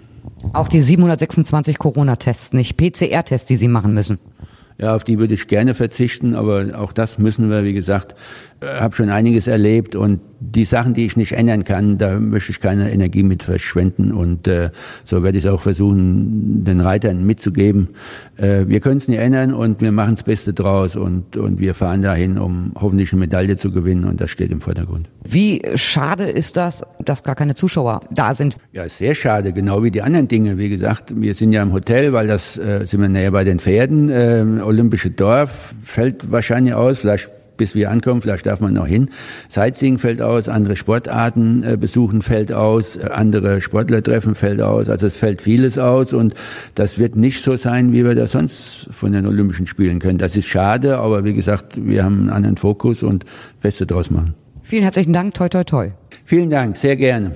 Auch 0.53 0.68
die 0.68 0.82
726 0.82 1.77
Corona-Tests, 1.77 2.53
nicht 2.53 2.77
PCR-Tests, 2.77 3.48
die 3.48 3.56
Sie 3.56 3.68
machen 3.68 3.94
müssen. 3.94 4.20
Ja, 4.77 4.96
auf 4.96 5.03
die 5.03 5.20
würde 5.20 5.36
ich 5.36 5.48
gerne 5.48 5.75
verzichten, 5.75 6.36
aber 6.36 6.80
auch 6.80 6.94
das 6.94 7.20
müssen 7.20 7.50
wir, 7.50 7.63
wie 7.63 7.74
gesagt, 7.74 8.15
habe 8.79 8.96
schon 8.96 9.10
einiges 9.10 9.48
erlebt 9.48 9.96
und 9.96 10.20
die 10.39 10.65
Sachen, 10.65 10.93
die 10.93 11.05
ich 11.05 11.15
nicht 11.15 11.34
ändern 11.34 11.63
kann, 11.63 11.98
da 11.98 12.20
möchte 12.20 12.51
ich 12.51 12.60
keine 12.60 12.91
Energie 12.91 13.24
mit 13.24 13.43
verschwenden 13.43 14.12
und 14.12 14.48
äh, 14.48 14.72
so 15.05 15.24
werde 15.24 15.38
ich 15.38 15.46
es 15.46 15.51
auch 15.51 15.62
versuchen, 15.62 16.63
den 16.63 16.82
Reitern 16.82 17.25
mitzugeben. 17.25 17.89
Äh, 18.38 18.67
wir 18.67 18.79
können 18.79 18.98
es 18.98 19.08
nicht 19.08 19.20
ändern 19.20 19.53
und 19.53 19.82
wir 19.82 19.91
machen 19.91 20.15
das 20.15 20.24
Beste 20.24 20.53
draus 20.53 20.96
und, 20.96 21.38
und 21.38 21.60
wir 21.60 21.74
fahren 21.74 22.01
dahin, 22.01 22.38
um 22.38 22.74
hoffentlich 22.75 23.13
eine 23.13 23.22
Medaille 23.22 23.55
zu 23.55 23.72
gewinnen 23.72 24.05
und 24.05 24.20
das 24.20 24.32
steht 24.32 24.51
im 24.51 24.62
Vordergrund. 24.62 25.10
Wie 25.24 25.62
schade 25.75 26.25
ist 26.25 26.58
das, 26.58 26.84
dass 27.00 27.24
gar 27.24 27.36
keine 27.36 27.55
Zuschauer 27.55 28.01
da 28.12 28.34
sind? 28.34 28.58
Ja, 28.74 28.88
sehr 28.89 29.15
schade, 29.15 29.53
genau 29.53 29.84
wie 29.84 29.91
die 29.91 30.01
anderen 30.01 30.27
Dinge. 30.27 30.58
Wie 30.58 30.70
gesagt, 30.70 31.13
wir 31.15 31.36
sind 31.36 31.53
ja 31.53 31.63
im 31.63 31.72
Hotel, 31.72 32.12
weil 32.13 32.27
das 32.27 32.58
äh, 32.58 32.86
sind 32.86 33.01
wir 33.01 33.10
näher 33.10 33.32
bei 33.32 33.43
den 33.43 33.60
Pferden. 33.60 34.10
Äh, 34.10 34.43
Olympische 34.62 35.12
Dorf 35.12 35.74
fällt 35.84 36.32
wahrscheinlich 36.32 36.74
aus, 36.74 37.00
vielleicht 37.00 37.29
bis 37.57 37.75
wir 37.75 37.91
ankommen, 37.91 38.22
vielleicht 38.22 38.45
darf 38.45 38.60
man 38.60 38.74
noch 38.74 38.88
hin. 38.88 39.10
Sightseeing 39.50 39.98
fällt 39.98 40.22
aus, 40.22 40.50
andere 40.50 40.75
Sportarten 40.75 41.63
äh, 41.63 41.77
besuchen 41.77 42.22
fällt 42.22 42.51
aus, 42.51 42.95
äh, 42.95 43.10
andere 43.12 43.62
Sportler 43.62 44.01
treffen 44.01 44.36
fällt 44.36 44.62
aus. 44.62 44.89
Also 44.89 45.07
es 45.07 45.17
fällt 45.17 45.41
vieles 45.41 45.77
aus 45.77 46.13
und 46.13 46.33
das 46.75 46.98
wird 46.98 47.15
nicht 47.15 47.41
so 47.41 47.55
sein, 47.57 47.93
wie 47.93 48.03
wir 48.05 48.15
das 48.15 48.31
sonst 48.31 48.89
von 48.91 49.12
den 49.12 49.27
Olympischen 49.27 49.67
Spielen 49.67 50.00
können. 50.00 50.17
Das 50.17 50.36
ist 50.36 50.48
schade, 50.48 50.98
aber 50.98 51.24
wie 51.24 51.33
gesagt, 51.33 51.74
wir 51.75 52.03
haben 52.03 52.22
einen 52.22 52.29
anderen 52.29 52.57
Fokus 52.57 53.03
und 53.03 53.25
Beste 53.62 53.86
draus 53.86 54.12
machen. 54.12 54.33
Vielen 54.62 54.83
herzlichen 54.83 55.13
Dank, 55.13 55.33
toi 55.33 55.50
toi 55.50 55.63
toi. 55.63 55.89
Vielen 56.25 56.50
Dank, 56.50 56.77
sehr 56.77 56.95
gerne. 56.95 57.33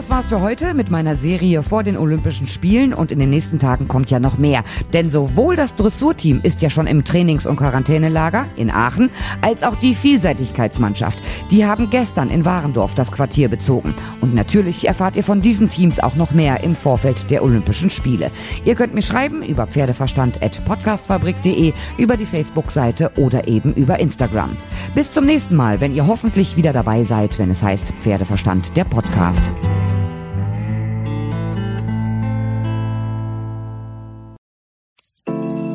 Das 0.00 0.08
war's 0.08 0.28
für 0.28 0.40
heute 0.40 0.72
mit 0.72 0.90
meiner 0.90 1.14
Serie 1.14 1.62
vor 1.62 1.82
den 1.82 1.98
Olympischen 1.98 2.46
Spielen 2.46 2.94
und 2.94 3.12
in 3.12 3.18
den 3.18 3.28
nächsten 3.28 3.58
Tagen 3.58 3.86
kommt 3.86 4.10
ja 4.10 4.18
noch 4.18 4.38
mehr. 4.38 4.64
Denn 4.94 5.10
sowohl 5.10 5.56
das 5.56 5.74
Dressurteam 5.74 6.40
ist 6.42 6.62
ja 6.62 6.70
schon 6.70 6.86
im 6.86 7.04
Trainings- 7.04 7.44
und 7.44 7.56
Quarantänelager 7.56 8.46
in 8.56 8.70
Aachen, 8.70 9.10
als 9.42 9.62
auch 9.62 9.76
die 9.76 9.94
Vielseitigkeitsmannschaft. 9.94 11.22
Die 11.50 11.66
haben 11.66 11.90
gestern 11.90 12.30
in 12.30 12.46
Warendorf 12.46 12.94
das 12.94 13.12
Quartier 13.12 13.50
bezogen. 13.50 13.94
Und 14.22 14.34
natürlich 14.34 14.88
erfahrt 14.88 15.16
ihr 15.16 15.22
von 15.22 15.42
diesen 15.42 15.68
Teams 15.68 16.00
auch 16.00 16.14
noch 16.14 16.30
mehr 16.30 16.64
im 16.64 16.74
Vorfeld 16.74 17.30
der 17.30 17.44
Olympischen 17.44 17.90
Spiele. 17.90 18.30
Ihr 18.64 18.76
könnt 18.76 18.94
mir 18.94 19.02
schreiben 19.02 19.42
über 19.42 19.66
pferdeverstand.podcastfabrik.de, 19.66 21.74
über 21.98 22.16
die 22.16 22.24
Facebook-Seite 22.24 23.10
oder 23.16 23.48
eben 23.48 23.74
über 23.74 23.98
Instagram. 23.98 24.56
Bis 24.94 25.12
zum 25.12 25.26
nächsten 25.26 25.56
Mal, 25.56 25.82
wenn 25.82 25.94
ihr 25.94 26.06
hoffentlich 26.06 26.56
wieder 26.56 26.72
dabei 26.72 27.04
seid, 27.04 27.38
wenn 27.38 27.50
es 27.50 27.62
heißt 27.62 27.92
Pferdeverstand, 28.00 28.78
der 28.78 28.84
Podcast. 28.84 29.52